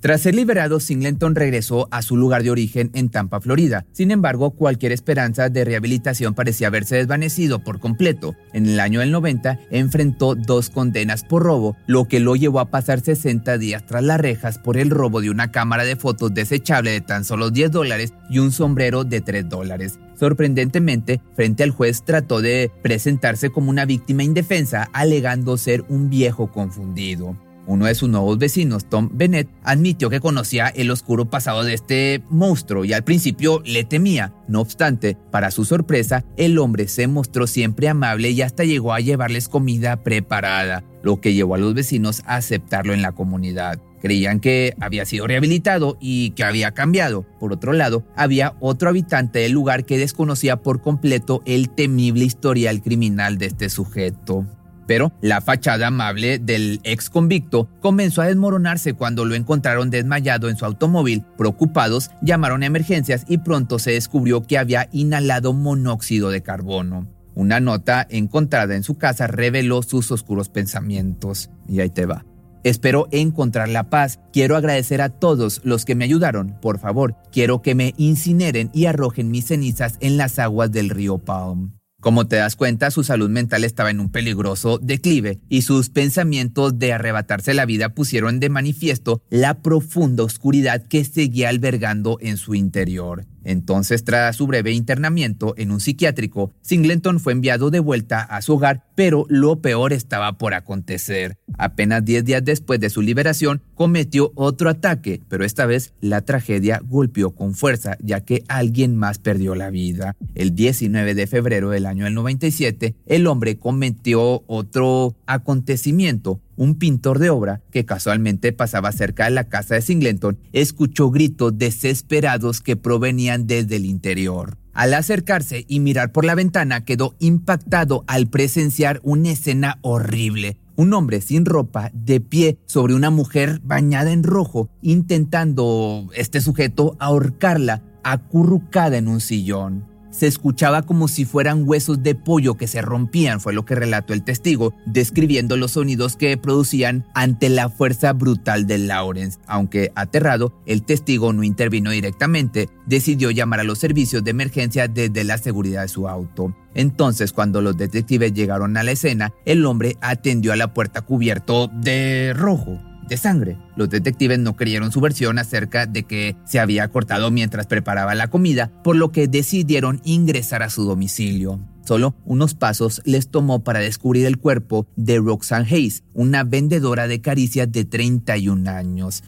Tras 0.05 0.21
ser 0.21 0.35
liberado, 0.35 0.81
Singleton 0.81 1.35
regresó 1.35 1.88
a 1.90 2.03
su 2.03 2.19
lugar 2.19 2.43
de 2.43 2.51
origen 2.51 2.90
en 2.93 3.09
Tampa, 3.09 3.40
Florida. 3.40 3.87
Sin 3.93 4.11
embargo, 4.11 4.51
cualquier 4.51 4.93
esperanza 4.93 5.49
de 5.49 5.64
rehabilitación 5.64 6.35
parecía 6.35 6.67
haberse 6.67 6.97
desvanecido 6.97 7.64
por 7.64 7.81
completo. 7.81 8.37
En 8.53 8.67
el 8.67 8.81
año 8.81 9.01
del 9.01 9.11
90, 9.11 9.61
enfrentó 9.71 10.35
dos 10.35 10.69
condenas 10.69 11.25
por 11.25 11.43
robo, 11.45 11.75
lo 11.87 12.05
que 12.05 12.21
lo 12.21 12.37
llevó 12.37 12.61
a 12.61 12.69
pasar 12.69 13.01
60 13.01 13.57
días 13.57 13.87
tras 13.87 14.03
las 14.03 14.21
rejas 14.21 14.59
por 14.59 14.77
el 14.77 14.90
robo 14.90 15.23
de 15.23 15.31
una 15.31 15.51
cámara 15.51 15.85
de 15.85 15.97
fotos 15.97 16.35
desechable 16.35 16.90
de 16.90 17.01
tan 17.01 17.25
solo 17.25 17.49
10 17.51 17.71
dólares 17.71 18.12
y 18.29 18.40
un 18.40 18.53
sombrero 18.53 19.05
de 19.05 19.23
3 19.23 19.49
dólares. 19.49 19.99
Sorprendentemente, 20.21 21.23
frente 21.35 21.62
al 21.62 21.71
juez 21.71 22.03
trató 22.05 22.43
de 22.43 22.71
presentarse 22.83 23.49
como 23.49 23.71
una 23.71 23.87
víctima 23.87 24.23
indefensa, 24.23 24.87
alegando 24.93 25.57
ser 25.57 25.83
un 25.88 26.11
viejo 26.11 26.53
confundido. 26.53 27.38
Uno 27.66 27.87
de 27.87 27.94
sus 27.94 28.09
nuevos 28.09 28.38
vecinos, 28.38 28.88
Tom 28.88 29.09
Bennett, 29.12 29.48
admitió 29.62 30.11
que 30.11 30.20
conocía 30.20 30.68
el 30.68 30.90
oscuro 30.90 31.31
pasado 31.31 31.64
de 31.64 31.74
este 31.74 32.22
monstruo 32.29 32.85
y 32.85 32.92
al 32.92 33.05
principio 33.05 33.62
le 33.64 33.85
temía. 33.85 34.35
No 34.48 34.61
obstante, 34.61 35.16
para 35.31 35.50
su 35.50 35.64
sorpresa, 35.64 36.24
el 36.37 36.59
hombre 36.59 36.88
se 36.88 37.07
mostró 37.07 37.46
siempre 37.46 37.88
amable 37.88 38.31
y 38.31 38.42
hasta 38.42 38.64
llegó 38.64 38.92
a 38.92 39.00
llevarles 39.00 39.48
comida 39.48 40.03
preparada, 40.03 40.85
lo 41.03 41.20
que 41.20 41.33
llevó 41.33 41.55
a 41.55 41.59
los 41.59 41.72
vecinos 41.74 42.22
a 42.27 42.37
aceptarlo 42.37 42.92
en 42.92 43.03
la 43.03 43.12
comunidad. 43.12 43.81
Creían 44.03 44.40
que 44.40 44.74
había 44.81 45.07
sido 45.07 45.27
rehabilitado 45.27 45.96
y 45.98 46.31
que 46.31 46.44
había 46.44 46.72
cambiado. 46.72 47.22
Por 47.40 47.55
otro 47.55 47.72
lado, 47.72 48.05
había 48.14 48.55
otro 48.61 48.90
habitante 48.90 49.38
del 49.38 49.53
lugar 49.53 49.87
que 49.87 49.96
desconocía 49.96 50.57
por 50.57 50.83
completo 50.83 51.40
el 51.46 51.70
temible 51.70 52.27
historial 52.27 52.83
criminal 52.83 53.38
de 53.38 53.46
este 53.46 53.70
sujeto. 53.70 54.44
Pero 54.87 55.12
la 55.20 55.40
fachada 55.40 55.88
amable 55.88 56.38
del 56.38 56.81
ex 56.85 57.11
convicto 57.11 57.68
comenzó 57.81 58.23
a 58.23 58.27
desmoronarse 58.27 58.94
cuando 58.94 59.25
lo 59.25 59.35
encontraron 59.35 59.90
desmayado 59.90 60.49
en 60.49 60.57
su 60.57 60.64
automóvil. 60.64 61.25
Preocupados, 61.37 62.11
llamaron 62.23 62.62
a 62.62 62.66
emergencias 62.66 63.25
y 63.29 63.38
pronto 63.38 63.79
se 63.79 63.92
descubrió 63.92 64.42
que 64.42 64.59
había 64.59 64.88
inhalado 64.92 65.53
monóxido 65.53 66.31
de 66.31 66.42
carbono. 66.42 67.09
Una 67.35 67.59
nota 67.61 68.07
encontrada 68.11 68.77
en 68.77 68.85
su 68.85 68.97
casa 68.97 69.27
reveló 69.27 69.83
sus 69.83 70.11
oscuros 70.12 70.49
pensamientos. 70.49 71.51
Y 71.68 71.81
ahí 71.81 71.90
te 71.90 72.07
va. 72.07 72.25
Espero 72.62 73.09
encontrar 73.11 73.68
la 73.68 73.90
paz. 73.90 74.20
Quiero 74.33 74.57
agradecer 74.57 75.03
a 75.03 75.11
todos 75.11 75.61
los 75.64 75.85
que 75.85 75.94
me 75.94 76.05
ayudaron. 76.05 76.59
Por 76.62 76.79
favor, 76.79 77.16
quiero 77.31 77.61
que 77.61 77.75
me 77.75 77.92
incineren 77.99 78.70
y 78.73 78.87
arrojen 78.87 79.31
mis 79.31 79.47
cenizas 79.47 79.99
en 80.01 80.16
las 80.16 80.38
aguas 80.38 80.73
del 80.73 80.88
río 80.88 81.18
Palm. 81.18 81.74
Como 82.05 82.27
te 82.27 82.37
das 82.37 82.55
cuenta, 82.55 82.90
su 82.90 83.03
salud 83.03 83.31
mental 83.31 83.64
estaba 83.64 83.88
en 83.88 83.99
un 83.99 84.11
peligroso 84.11 84.77
declive 84.77 85.40
y 85.49 85.62
sus 85.62 85.88
pensamientos 85.88 86.79
de 86.79 86.93
arrebatarse 86.93 87.55
la 87.55 87.64
vida 87.64 87.95
pusieron 87.95 88.40
de 88.40 88.51
manifiesto 88.51 89.23
la 89.31 89.62
profunda 89.62 90.23
oscuridad 90.23 90.87
que 90.87 91.07
seguía 91.07 91.49
albergando 91.49 92.19
en 92.21 92.37
su 92.37 92.55
interior. 92.55 93.25
Entonces, 93.44 94.04
tras 94.04 94.37
su 94.37 94.46
breve 94.46 94.72
internamiento 94.72 95.54
en 95.57 95.70
un 95.70 95.80
psiquiátrico, 95.80 96.52
Singleton 96.62 97.20
fue 97.20 97.33
enviado 97.33 97.70
de 97.70 97.80
vuelta 97.80 98.20
a 98.20 98.42
su 98.42 98.54
hogar, 98.54 98.85
pero 98.94 99.26
lo 99.28 99.61
peor 99.61 99.92
estaba 99.92 100.38
por 100.38 100.54
acontecer. 100.54 101.37
Apenas 101.57 102.04
10 102.04 102.24
días 102.24 102.44
después 102.44 102.80
de 102.80 102.90
su 102.90 103.02
liberación, 103.02 103.62
cometió 103.74 104.33
otro 104.35 104.70
ataque, 104.70 105.20
pero 105.28 105.44
esta 105.44 105.66
vez 105.66 105.92
la 106.00 106.22
tragedia 106.22 106.80
golpeó 106.85 107.30
con 107.35 107.54
fuerza, 107.54 107.96
ya 108.00 108.20
que 108.20 108.42
alguien 108.48 108.96
más 108.96 109.18
perdió 109.18 109.54
la 109.54 109.70
vida. 109.70 110.16
El 110.35 110.54
19 110.54 111.14
de 111.14 111.26
febrero 111.26 111.70
del 111.70 111.87
año 111.87 112.09
97, 112.09 112.94
el 113.07 113.26
hombre 113.26 113.57
cometió 113.57 114.42
otro 114.46 115.16
acontecimiento 115.26 116.40
un 116.57 116.77
pintor 116.77 117.19
de 117.19 117.31
obra 117.31 117.62
que 117.71 117.85
casualmente 117.85 118.53
pasaba 118.53 118.93
cerca 118.93 119.25
de 119.25 119.31
la 119.31 119.49
casa 119.49 119.75
de 119.75 119.83
Singleton 119.83 120.38
escuchó 120.53 121.11
gritos 121.11 121.57
desesperados 121.57 122.61
que 122.61 122.77
provenían 122.77 123.47
desde 123.47 123.77
el 123.77 123.87
interior. 123.87 124.59
Al 124.73 124.93
acercarse 124.95 125.64
y 125.69 125.79
mirar 125.79 126.11
por 126.11 126.25
la 126.25 126.35
ventana 126.35 126.85
quedó 126.85 127.14
impactado 127.21 128.05
al 128.09 128.27
presenciar 128.27 129.01
una 129.05 129.31
escena 129.31 129.79
horrible. 129.83 130.59
Un 130.77 130.93
hombre 130.93 131.21
sin 131.21 131.45
ropa, 131.45 131.93
de 131.95 132.21
pie 132.21 132.59
sobre 132.67 132.95
una 132.95 133.11
mujer 133.11 133.61
bañada 133.62 134.11
en 134.11 134.25
rojo, 134.25 134.69
intentando 134.83 136.09
este 136.14 136.40
sujeto 136.40 136.97
ahorcarla, 136.99 137.83
acurrucada 138.03 138.97
en 138.97 139.07
un 139.07 139.21
sillón. 139.21 139.93
Se 140.14 140.29
escuchaba 140.29 140.83
como 140.83 141.09
si 141.09 141.24
fueran 141.24 141.68
huesos 141.68 142.05
de 142.05 142.14
pollo 142.14 142.55
que 142.55 142.68
se 142.68 142.81
rompían, 142.81 143.40
fue 143.40 143.53
lo 143.53 143.64
que 143.64 143.74
relató 143.74 144.12
el 144.12 144.22
testigo, 144.22 144.72
describiendo 144.87 145.57
los 145.57 145.72
sonidos 145.72 146.14
que 146.14 146.37
producían 146.37 147.05
ante 147.14 147.48
la 147.48 147.68
fuerza 147.68 148.12
brutal 148.12 148.68
de 148.68 148.79
Lawrence. 148.79 149.40
Aunque 149.48 149.90
aterrado, 149.96 150.55
el 150.66 150.85
testigo 150.85 151.33
no 151.33 151.42
intervino 151.42 151.90
directamente, 151.90 152.68
decidió 152.87 153.33
llamar 153.33 153.59
a 153.59 153.64
los 153.64 153.81
servicios 153.81 154.22
de 154.22 154.31
emergencia 154.31 154.87
desde 154.87 155.24
la 155.24 155.37
seguridad 155.37 155.83
de 155.83 155.88
su 155.88 156.09
auto. 156.09 156.55
Entonces, 156.77 157.33
cuando 157.33 157.61
los 157.61 157.77
detectives 157.77 158.33
llegaron 158.33 158.77
a 158.77 158.85
la 158.85 158.92
escena, 158.92 159.33
el 159.44 159.66
hombre 159.66 159.96
atendió 160.00 160.53
a 160.53 160.57
la 160.57 160.72
puerta 160.72 161.03
cubierto 161.03 161.66
de 161.66 162.33
rojo 162.37 162.79
de 163.09 163.17
sangre. 163.17 163.57
Los 163.77 163.90
detectives 163.90 164.38
no 164.38 164.57
creyeron 164.57 164.93
su 164.93 165.01
versión 165.01 165.38
acerca 165.38 165.87
de 165.87 166.05
que 166.05 166.37
se 166.45 166.61
había 166.61 166.88
cortado 166.88 167.31
mientras 167.31 167.67
preparaba 167.67 168.14
la 168.14 168.29
comida, 168.29 168.71
por 168.83 168.97
lo 168.97 169.12
que 169.12 169.29
decidieron 169.29 170.01
ingresar 170.05 170.62
a 170.62 170.71
su 170.71 170.85
domicilio. 170.85 171.61
Solo 171.85 172.14
unos 172.25 172.55
pasos 172.55 173.03
les 173.05 173.29
tomó 173.29 173.62
para 173.62 173.81
descubrir 173.81 174.25
el 174.25 174.38
cuerpo 174.38 174.87
de 174.97 175.19
Roxanne 175.19 175.69
Hayes, 175.71 176.03
una 176.14 176.43
vendedora 176.43 177.07
de 177.07 177.21
caricias 177.21 177.71
de 177.71 177.85
31 177.85 178.71
años. 178.71 179.23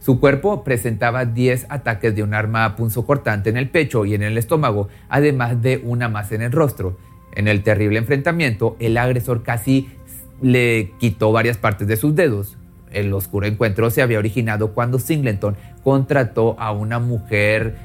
Su 0.00 0.20
cuerpo 0.20 0.64
presentaba 0.64 1.24
10 1.24 1.66
ataques 1.70 2.14
de 2.14 2.22
un 2.22 2.34
arma 2.34 2.76
punzocortante 2.76 3.48
en 3.48 3.56
el 3.56 3.70
pecho 3.70 4.04
y 4.04 4.14
en 4.14 4.22
el 4.22 4.36
estómago, 4.36 4.88
además 5.08 5.62
de 5.62 5.80
una 5.84 6.08
más 6.08 6.32
en 6.32 6.42
el 6.42 6.52
rostro. 6.52 6.98
En 7.34 7.48
el 7.48 7.62
terrible 7.62 7.98
enfrentamiento, 8.00 8.76
el 8.80 8.98
agresor 8.98 9.42
casi 9.42 9.88
le 10.42 10.92
quitó 10.98 11.32
varias 11.32 11.56
partes 11.56 11.88
de 11.88 11.96
sus 11.96 12.14
dedos. 12.14 12.58
El 12.94 13.12
oscuro 13.12 13.46
encuentro 13.46 13.90
se 13.90 14.02
había 14.02 14.18
originado 14.18 14.72
cuando 14.72 14.98
Singleton 14.98 15.56
contrató 15.82 16.58
a 16.58 16.72
una 16.72 16.98
mujer 16.98 17.76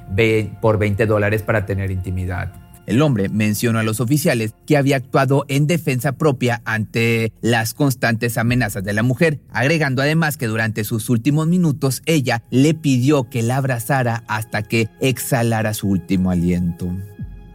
por 0.62 0.78
20 0.78 1.06
dólares 1.06 1.41
para 1.41 1.65
tener 1.65 1.91
intimidad. 1.91 2.54
El 2.89 3.04
hombre 3.04 3.30
mencionó 3.30 3.78
a 3.78 3.84
los 3.84 4.00
oficiales 4.00 4.56
que 4.65 4.76
había 4.76 4.95
actuado 4.95 5.45
en 5.48 5.67
defensa 5.67 6.13
propia 6.13 6.63
ante 6.65 7.32
las 7.39 7.76
constantes 7.76 8.36
amenazas 8.39 8.84
de 8.84 8.93
la 8.93 9.04
mujer, 9.04 9.41
agregando 9.52 10.02
además 10.02 10.38
que 10.38 10.48
durante 10.48 10.84
sus 10.84 11.08
últimos 11.12 11.45
minutos 11.45 12.02
ella 12.08 12.41
le 12.50 12.74
pidió 12.74 13.30
que 13.30 13.43
la 13.43 13.58
abrazara 13.58 14.24
hasta 14.28 14.63
que 14.63 14.89
exhalara 15.02 15.76
su 15.76 15.88
último 15.88 16.32
aliento. 16.32 16.91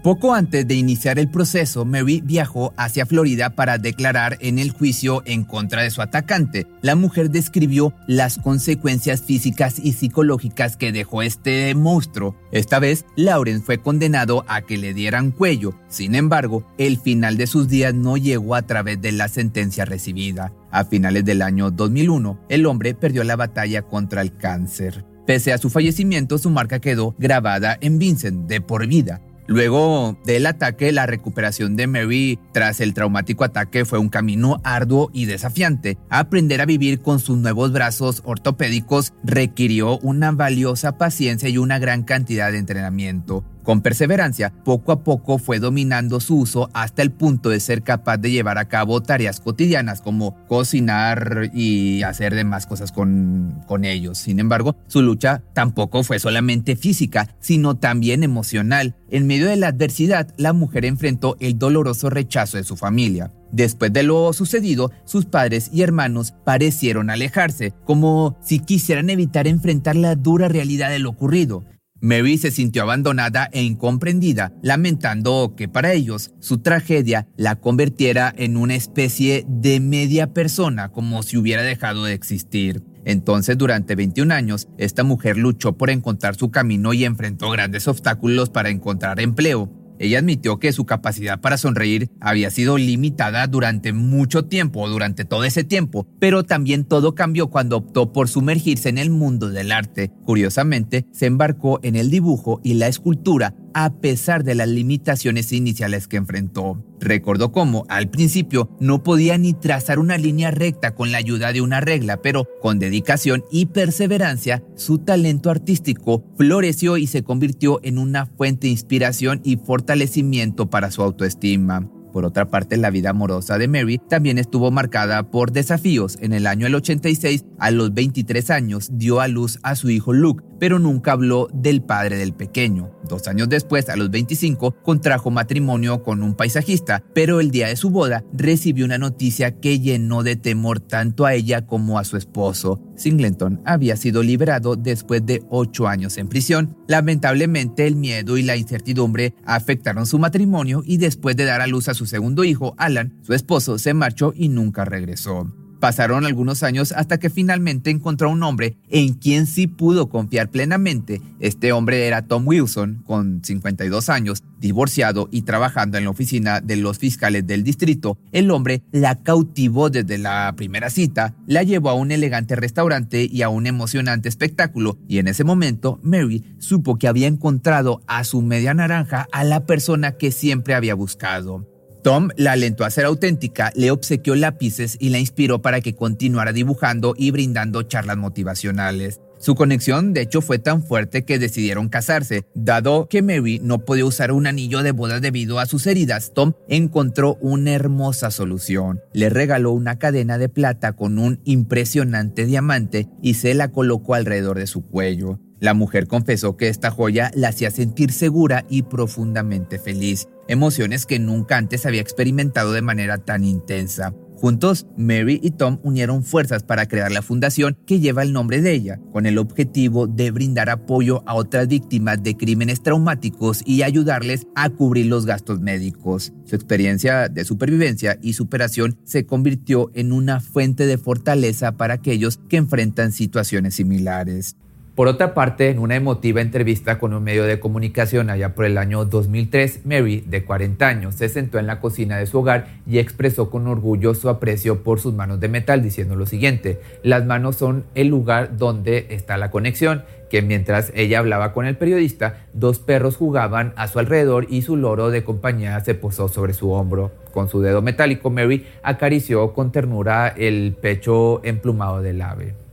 Poco 0.04 0.34
antes 0.34 0.68
de 0.68 0.74
iniciar 0.74 1.18
el 1.18 1.30
proceso, 1.30 1.86
Mary 1.86 2.20
viajó 2.22 2.74
hacia 2.76 3.06
Florida 3.06 3.48
para 3.48 3.78
declarar 3.78 4.36
en 4.42 4.58
el 4.58 4.70
juicio 4.70 5.22
en 5.24 5.44
contra 5.44 5.80
de 5.80 5.90
su 5.90 6.02
atacante. 6.02 6.66
La 6.82 6.94
mujer 6.94 7.30
describió 7.30 7.94
las 8.06 8.36
consecuencias 8.36 9.22
físicas 9.22 9.78
y 9.82 9.94
psicológicas 9.94 10.76
que 10.76 10.92
dejó 10.92 11.22
este 11.22 11.74
monstruo. 11.74 12.36
Esta 12.52 12.80
vez, 12.80 13.06
Lauren 13.16 13.62
fue 13.62 13.78
condenado 13.78 14.44
a 14.46 14.60
que 14.60 14.76
le 14.76 14.92
dieran 14.92 15.30
cuello. 15.30 15.74
Sin 15.88 16.14
embargo, 16.14 16.66
el 16.76 17.00
final 17.00 17.38
de 17.38 17.46
sus 17.46 17.68
días 17.68 17.94
no 17.94 18.18
llegó 18.18 18.56
a 18.56 18.62
través 18.66 19.00
de 19.00 19.12
la 19.12 19.28
sentencia 19.28 19.86
recibida. 19.86 20.52
A 20.70 20.84
finales 20.84 21.24
del 21.24 21.40
año 21.40 21.70
2001, 21.70 22.40
el 22.50 22.66
hombre 22.66 22.92
perdió 22.92 23.24
la 23.24 23.36
batalla 23.36 23.80
contra 23.80 24.20
el 24.20 24.36
cáncer. 24.36 25.02
Pese 25.26 25.54
a 25.54 25.58
su 25.58 25.70
fallecimiento, 25.70 26.36
su 26.36 26.50
marca 26.50 26.78
quedó 26.78 27.14
grabada 27.18 27.78
en 27.80 27.98
Vincent 27.98 28.46
de 28.46 28.60
por 28.60 28.86
vida. 28.86 29.22
Luego 29.46 30.18
del 30.24 30.46
ataque, 30.46 30.90
la 30.90 31.06
recuperación 31.06 31.76
de 31.76 31.86
Mary 31.86 32.38
tras 32.52 32.80
el 32.80 32.94
traumático 32.94 33.44
ataque 33.44 33.84
fue 33.84 33.98
un 33.98 34.08
camino 34.08 34.60
arduo 34.64 35.10
y 35.12 35.26
desafiante. 35.26 35.98
Aprender 36.08 36.62
a 36.62 36.66
vivir 36.66 37.00
con 37.00 37.20
sus 37.20 37.36
nuevos 37.36 37.72
brazos 37.72 38.22
ortopédicos 38.24 39.12
requirió 39.22 39.98
una 39.98 40.32
valiosa 40.32 40.96
paciencia 40.96 41.48
y 41.48 41.58
una 41.58 41.78
gran 41.78 42.04
cantidad 42.04 42.50
de 42.52 42.58
entrenamiento. 42.58 43.44
Con 43.64 43.80
perseverancia, 43.80 44.52
poco 44.62 44.92
a 44.92 45.02
poco 45.02 45.38
fue 45.38 45.58
dominando 45.58 46.20
su 46.20 46.36
uso 46.36 46.68
hasta 46.74 47.00
el 47.00 47.10
punto 47.10 47.48
de 47.48 47.60
ser 47.60 47.82
capaz 47.82 48.18
de 48.18 48.30
llevar 48.30 48.58
a 48.58 48.68
cabo 48.68 49.02
tareas 49.02 49.40
cotidianas 49.40 50.02
como 50.02 50.36
cocinar 50.48 51.50
y 51.54 52.02
hacer 52.02 52.34
demás 52.34 52.66
cosas 52.66 52.92
con, 52.92 53.64
con 53.66 53.86
ellos. 53.86 54.18
Sin 54.18 54.38
embargo, 54.38 54.76
su 54.86 55.00
lucha 55.00 55.42
tampoco 55.54 56.04
fue 56.04 56.18
solamente 56.18 56.76
física, 56.76 57.34
sino 57.40 57.74
también 57.76 58.22
emocional. 58.22 58.96
En 59.08 59.26
medio 59.26 59.46
de 59.48 59.56
la 59.56 59.68
adversidad, 59.68 60.28
la 60.36 60.52
mujer 60.52 60.84
enfrentó 60.84 61.38
el 61.40 61.58
doloroso 61.58 62.10
rechazo 62.10 62.58
de 62.58 62.64
su 62.64 62.76
familia. 62.76 63.32
Después 63.50 63.94
de 63.94 64.02
lo 64.02 64.32
sucedido, 64.34 64.90
sus 65.06 65.24
padres 65.24 65.70
y 65.72 65.80
hermanos 65.80 66.34
parecieron 66.44 67.08
alejarse, 67.08 67.72
como 67.84 68.36
si 68.42 68.58
quisieran 68.58 69.08
evitar 69.08 69.46
enfrentar 69.46 69.96
la 69.96 70.16
dura 70.16 70.48
realidad 70.48 70.90
de 70.90 70.98
lo 70.98 71.08
ocurrido. 71.08 71.64
Mary 72.04 72.36
se 72.36 72.50
sintió 72.50 72.82
abandonada 72.82 73.48
e 73.50 73.62
incomprendida, 73.62 74.52
lamentando 74.62 75.54
que 75.56 75.68
para 75.68 75.94
ellos 75.94 76.34
su 76.38 76.58
tragedia 76.58 77.26
la 77.38 77.56
convirtiera 77.56 78.30
en 78.36 78.58
una 78.58 78.74
especie 78.74 79.46
de 79.48 79.80
media 79.80 80.34
persona, 80.34 80.90
como 80.90 81.22
si 81.22 81.38
hubiera 81.38 81.62
dejado 81.62 82.04
de 82.04 82.12
existir. 82.12 82.82
Entonces, 83.06 83.56
durante 83.56 83.94
21 83.94 84.34
años, 84.34 84.68
esta 84.76 85.02
mujer 85.02 85.38
luchó 85.38 85.78
por 85.78 85.88
encontrar 85.88 86.36
su 86.36 86.50
camino 86.50 86.92
y 86.92 87.06
enfrentó 87.06 87.50
grandes 87.50 87.88
obstáculos 87.88 88.50
para 88.50 88.68
encontrar 88.68 89.18
empleo. 89.18 89.72
Ella 89.98 90.18
admitió 90.18 90.58
que 90.58 90.72
su 90.72 90.84
capacidad 90.84 91.40
para 91.40 91.56
sonreír 91.56 92.10
había 92.20 92.50
sido 92.50 92.78
limitada 92.78 93.46
durante 93.46 93.92
mucho 93.92 94.44
tiempo, 94.46 94.88
durante 94.88 95.24
todo 95.24 95.44
ese 95.44 95.64
tiempo, 95.64 96.06
pero 96.18 96.42
también 96.44 96.84
todo 96.84 97.14
cambió 97.14 97.48
cuando 97.48 97.76
optó 97.76 98.12
por 98.12 98.28
sumergirse 98.28 98.88
en 98.88 98.98
el 98.98 99.10
mundo 99.10 99.50
del 99.50 99.72
arte. 99.72 100.10
Curiosamente, 100.24 101.06
se 101.12 101.26
embarcó 101.26 101.80
en 101.82 101.96
el 101.96 102.10
dibujo 102.10 102.60
y 102.64 102.74
la 102.74 102.88
escultura 102.88 103.54
a 103.74 103.92
pesar 104.00 104.44
de 104.44 104.54
las 104.54 104.68
limitaciones 104.68 105.52
iniciales 105.52 106.08
que 106.08 106.16
enfrentó. 106.16 106.82
Recordó 107.00 107.52
cómo, 107.52 107.84
al 107.88 108.08
principio, 108.08 108.70
no 108.80 109.02
podía 109.02 109.36
ni 109.36 109.52
trazar 109.52 109.98
una 109.98 110.16
línea 110.16 110.50
recta 110.50 110.94
con 110.94 111.12
la 111.12 111.18
ayuda 111.18 111.52
de 111.52 111.60
una 111.60 111.80
regla, 111.80 112.22
pero 112.22 112.48
con 112.62 112.78
dedicación 112.78 113.44
y 113.50 113.66
perseverancia, 113.66 114.62
su 114.76 114.98
talento 114.98 115.50
artístico 115.50 116.24
floreció 116.36 116.96
y 116.96 117.06
se 117.06 117.22
convirtió 117.22 117.80
en 117.82 117.98
una 117.98 118.26
fuente 118.26 118.68
de 118.68 118.72
inspiración 118.72 119.40
y 119.44 119.56
fortalecimiento 119.56 120.70
para 120.70 120.90
su 120.90 121.02
autoestima. 121.02 121.88
Por 122.14 122.24
otra 122.24 122.48
parte, 122.48 122.76
la 122.76 122.90
vida 122.90 123.10
amorosa 123.10 123.58
de 123.58 123.66
Mary 123.66 123.98
también 123.98 124.38
estuvo 124.38 124.70
marcada 124.70 125.32
por 125.32 125.50
desafíos. 125.50 126.16
En 126.20 126.32
el 126.32 126.46
año 126.46 126.68
86, 126.68 127.44
a 127.58 127.72
los 127.72 127.92
23 127.92 128.50
años, 128.50 128.88
dio 128.92 129.20
a 129.20 129.26
luz 129.26 129.58
a 129.64 129.74
su 129.74 129.90
hijo 129.90 130.12
Luke, 130.12 130.44
pero 130.60 130.78
nunca 130.78 131.10
habló 131.10 131.48
del 131.52 131.82
padre 131.82 132.16
del 132.16 132.32
pequeño. 132.32 132.92
Dos 133.08 133.26
años 133.26 133.48
después, 133.48 133.88
a 133.88 133.96
los 133.96 134.12
25, 134.12 134.76
contrajo 134.82 135.32
matrimonio 135.32 136.04
con 136.04 136.22
un 136.22 136.36
paisajista, 136.36 137.02
pero 137.14 137.40
el 137.40 137.50
día 137.50 137.66
de 137.66 137.74
su 137.74 137.90
boda 137.90 138.22
recibió 138.32 138.84
una 138.84 138.98
noticia 138.98 139.58
que 139.58 139.80
llenó 139.80 140.22
de 140.22 140.36
temor 140.36 140.78
tanto 140.78 141.26
a 141.26 141.34
ella 141.34 141.66
como 141.66 141.98
a 141.98 142.04
su 142.04 142.16
esposo. 142.16 142.80
Singleton 142.96 143.60
había 143.64 143.96
sido 143.96 144.22
liberado 144.22 144.76
después 144.76 145.24
de 145.24 145.42
ocho 145.50 145.88
años 145.88 146.18
en 146.18 146.28
prisión. 146.28 146.76
Lamentablemente, 146.88 147.86
el 147.86 147.96
miedo 147.96 148.36
y 148.36 148.42
la 148.42 148.56
incertidumbre 148.56 149.34
afectaron 149.44 150.06
su 150.06 150.18
matrimonio 150.18 150.82
y 150.84 150.98
después 150.98 151.36
de 151.36 151.44
dar 151.44 151.60
a 151.60 151.66
luz 151.66 151.88
a 151.88 151.94
su 151.94 152.06
segundo 152.06 152.44
hijo, 152.44 152.74
Alan, 152.78 153.18
su 153.22 153.34
esposo 153.34 153.78
se 153.78 153.94
marchó 153.94 154.32
y 154.36 154.48
nunca 154.48 154.84
regresó. 154.84 155.63
Pasaron 155.84 156.24
algunos 156.24 156.62
años 156.62 156.92
hasta 156.92 157.18
que 157.18 157.28
finalmente 157.28 157.90
encontró 157.90 158.30
un 158.30 158.42
hombre 158.42 158.78
en 158.88 159.12
quien 159.12 159.44
sí 159.46 159.66
pudo 159.66 160.08
confiar 160.08 160.48
plenamente. 160.48 161.20
Este 161.40 161.72
hombre 161.72 162.06
era 162.06 162.22
Tom 162.22 162.48
Wilson, 162.48 163.02
con 163.06 163.44
52 163.44 164.08
años, 164.08 164.42
divorciado 164.58 165.28
y 165.30 165.42
trabajando 165.42 165.98
en 165.98 166.04
la 166.04 166.10
oficina 166.10 166.62
de 166.62 166.76
los 166.76 166.96
fiscales 166.96 167.46
del 167.46 167.64
distrito. 167.64 168.16
El 168.32 168.50
hombre 168.50 168.82
la 168.92 169.22
cautivó 169.22 169.90
desde 169.90 170.16
la 170.16 170.54
primera 170.56 170.88
cita, 170.88 171.34
la 171.46 171.62
llevó 171.64 171.90
a 171.90 171.94
un 171.94 172.12
elegante 172.12 172.56
restaurante 172.56 173.28
y 173.30 173.42
a 173.42 173.50
un 173.50 173.66
emocionante 173.66 174.30
espectáculo, 174.30 174.96
y 175.06 175.18
en 175.18 175.28
ese 175.28 175.44
momento 175.44 176.00
Mary 176.02 176.56
supo 176.60 176.96
que 176.96 177.08
había 177.08 177.26
encontrado 177.26 178.00
a 178.06 178.24
su 178.24 178.40
media 178.40 178.72
naranja 178.72 179.28
a 179.32 179.44
la 179.44 179.66
persona 179.66 180.12
que 180.12 180.32
siempre 180.32 180.72
había 180.74 180.94
buscado. 180.94 181.73
Tom 182.04 182.28
la 182.36 182.52
alentó 182.52 182.84
a 182.84 182.90
ser 182.90 183.06
auténtica, 183.06 183.72
le 183.74 183.90
obsequió 183.90 184.34
lápices 184.34 184.98
y 185.00 185.08
la 185.08 185.18
inspiró 185.18 185.62
para 185.62 185.80
que 185.80 185.94
continuara 185.94 186.52
dibujando 186.52 187.14
y 187.16 187.30
brindando 187.30 187.82
charlas 187.82 188.18
motivacionales. 188.18 189.22
Su 189.38 189.54
conexión, 189.54 190.12
de 190.12 190.20
hecho, 190.20 190.42
fue 190.42 190.58
tan 190.58 190.82
fuerte 190.82 191.24
que 191.24 191.38
decidieron 191.38 191.88
casarse. 191.88 192.44
Dado 192.54 193.08
que 193.08 193.22
Mary 193.22 193.58
no 193.62 193.78
podía 193.78 194.04
usar 194.04 194.32
un 194.32 194.46
anillo 194.46 194.82
de 194.82 194.92
boda 194.92 195.18
debido 195.18 195.58
a 195.58 195.66
sus 195.66 195.86
heridas, 195.86 196.32
Tom 196.34 196.52
encontró 196.68 197.38
una 197.40 197.72
hermosa 197.72 198.30
solución. 198.30 199.00
Le 199.14 199.30
regaló 199.30 199.72
una 199.72 199.98
cadena 199.98 200.36
de 200.36 200.50
plata 200.50 200.92
con 200.92 201.18
un 201.18 201.40
impresionante 201.44 202.44
diamante 202.44 203.08
y 203.22 203.34
se 203.34 203.54
la 203.54 203.68
colocó 203.68 204.14
alrededor 204.14 204.58
de 204.58 204.66
su 204.66 204.82
cuello. 204.86 205.40
La 205.64 205.72
mujer 205.72 206.08
confesó 206.08 206.58
que 206.58 206.68
esta 206.68 206.90
joya 206.90 207.30
la 207.34 207.48
hacía 207.48 207.70
sentir 207.70 208.12
segura 208.12 208.66
y 208.68 208.82
profundamente 208.82 209.78
feliz, 209.78 210.28
emociones 210.46 211.06
que 211.06 211.18
nunca 211.18 211.56
antes 211.56 211.86
había 211.86 212.02
experimentado 212.02 212.72
de 212.72 212.82
manera 212.82 213.16
tan 213.16 213.44
intensa. 213.44 214.12
Juntos, 214.36 214.86
Mary 214.98 215.40
y 215.42 215.52
Tom 215.52 215.78
unieron 215.82 216.22
fuerzas 216.22 216.64
para 216.64 216.84
crear 216.84 217.10
la 217.12 217.22
fundación 217.22 217.78
que 217.86 217.98
lleva 217.98 218.22
el 218.22 218.34
nombre 218.34 218.60
de 218.60 218.72
ella, 218.72 219.00
con 219.10 219.24
el 219.24 219.38
objetivo 219.38 220.06
de 220.06 220.30
brindar 220.32 220.68
apoyo 220.68 221.22
a 221.24 221.34
otras 221.34 221.66
víctimas 221.66 222.22
de 222.22 222.36
crímenes 222.36 222.82
traumáticos 222.82 223.62
y 223.64 223.84
ayudarles 223.84 224.46
a 224.54 224.68
cubrir 224.68 225.06
los 225.06 225.24
gastos 225.24 225.60
médicos. 225.60 226.34
Su 226.44 226.56
experiencia 226.56 227.30
de 227.30 227.42
supervivencia 227.46 228.18
y 228.20 228.34
superación 228.34 228.98
se 229.04 229.24
convirtió 229.24 229.90
en 229.94 230.12
una 230.12 230.40
fuente 230.40 230.84
de 230.84 230.98
fortaleza 230.98 231.78
para 231.78 231.94
aquellos 231.94 232.36
que 232.50 232.58
enfrentan 232.58 233.12
situaciones 233.12 233.76
similares. 233.76 234.56
Por 234.94 235.08
otra 235.08 235.34
parte, 235.34 235.70
en 235.70 235.80
una 235.80 235.96
emotiva 235.96 236.40
entrevista 236.40 237.00
con 237.00 237.14
un 237.14 237.24
medio 237.24 237.42
de 237.42 237.58
comunicación 237.58 238.30
allá 238.30 238.54
por 238.54 238.64
el 238.64 238.78
año 238.78 239.04
2003, 239.04 239.80
Mary, 239.84 240.22
de 240.24 240.44
40 240.44 240.86
años, 240.86 241.16
se 241.16 241.28
sentó 241.28 241.58
en 241.58 241.66
la 241.66 241.80
cocina 241.80 242.16
de 242.16 242.26
su 242.26 242.38
hogar 242.38 242.68
y 242.86 242.98
expresó 242.98 243.50
con 243.50 243.66
orgullo 243.66 244.14
su 244.14 244.28
aprecio 244.28 244.84
por 244.84 245.00
sus 245.00 245.12
manos 245.12 245.40
de 245.40 245.48
metal, 245.48 245.82
diciendo 245.82 246.14
lo 246.14 246.26
siguiente, 246.26 246.80
las 247.02 247.26
manos 247.26 247.56
son 247.56 247.84
el 247.96 248.06
lugar 248.06 248.56
donde 248.56 249.08
está 249.10 249.36
la 249.36 249.50
conexión, 249.50 250.04
que 250.30 250.42
mientras 250.42 250.92
ella 250.94 251.18
hablaba 251.18 251.52
con 251.52 251.66
el 251.66 251.76
periodista, 251.76 252.44
dos 252.52 252.78
perros 252.78 253.16
jugaban 253.16 253.72
a 253.74 253.88
su 253.88 253.98
alrededor 253.98 254.46
y 254.48 254.62
su 254.62 254.76
loro 254.76 255.10
de 255.10 255.24
compañía 255.24 255.80
se 255.80 255.96
posó 255.96 256.28
sobre 256.28 256.52
su 256.52 256.70
hombro. 256.70 257.10
Con 257.32 257.48
su 257.48 257.60
dedo 257.60 257.82
metálico, 257.82 258.30
Mary 258.30 258.64
acarició 258.84 259.54
con 259.54 259.72
ternura 259.72 260.28
el 260.28 260.76
pecho 260.80 261.44
emplumado 261.44 262.00
del 262.00 262.22
ave. 262.22 262.63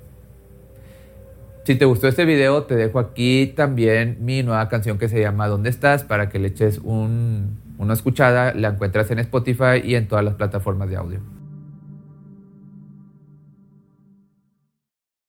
Si 1.63 1.75
te 1.75 1.85
gustó 1.85 2.07
este 2.07 2.25
video, 2.25 2.63
te 2.63 2.75
dejo 2.75 2.97
aquí 2.97 3.53
también 3.55 4.17
mi 4.21 4.41
nueva 4.41 4.67
canción 4.67 4.97
que 4.97 5.07
se 5.07 5.21
llama 5.21 5.47
¿Dónde 5.47 5.69
estás? 5.69 6.03
para 6.03 6.27
que 6.27 6.39
le 6.39 6.47
eches 6.47 6.79
una 6.79 7.93
escuchada. 7.93 8.53
La 8.55 8.69
encuentras 8.69 9.11
en 9.11 9.19
Spotify 9.19 9.81
y 9.83 9.95
en 9.95 10.07
todas 10.07 10.25
las 10.25 10.33
plataformas 10.33 10.89
de 10.89 10.95
audio. 10.95 11.19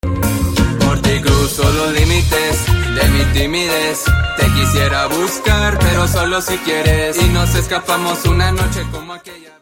Por 0.01 1.01
ti 1.03 1.21
cruzo 1.21 1.65
los 1.65 1.93
límites 1.93 2.67
de 2.67 3.09
mi 3.11 3.25
timidez. 3.35 4.05
Te 4.39 4.47
quisiera 4.47 5.09
buscar, 5.09 5.79
pero 5.81 6.09
solo 6.09 6.41
si 6.41 6.57
quieres. 6.59 7.23
Y 7.23 7.29
nos 7.29 7.55
escapamos 7.55 8.25
una 8.25 8.53
noche 8.53 8.81
como 8.91 9.13
aquella. 9.13 9.62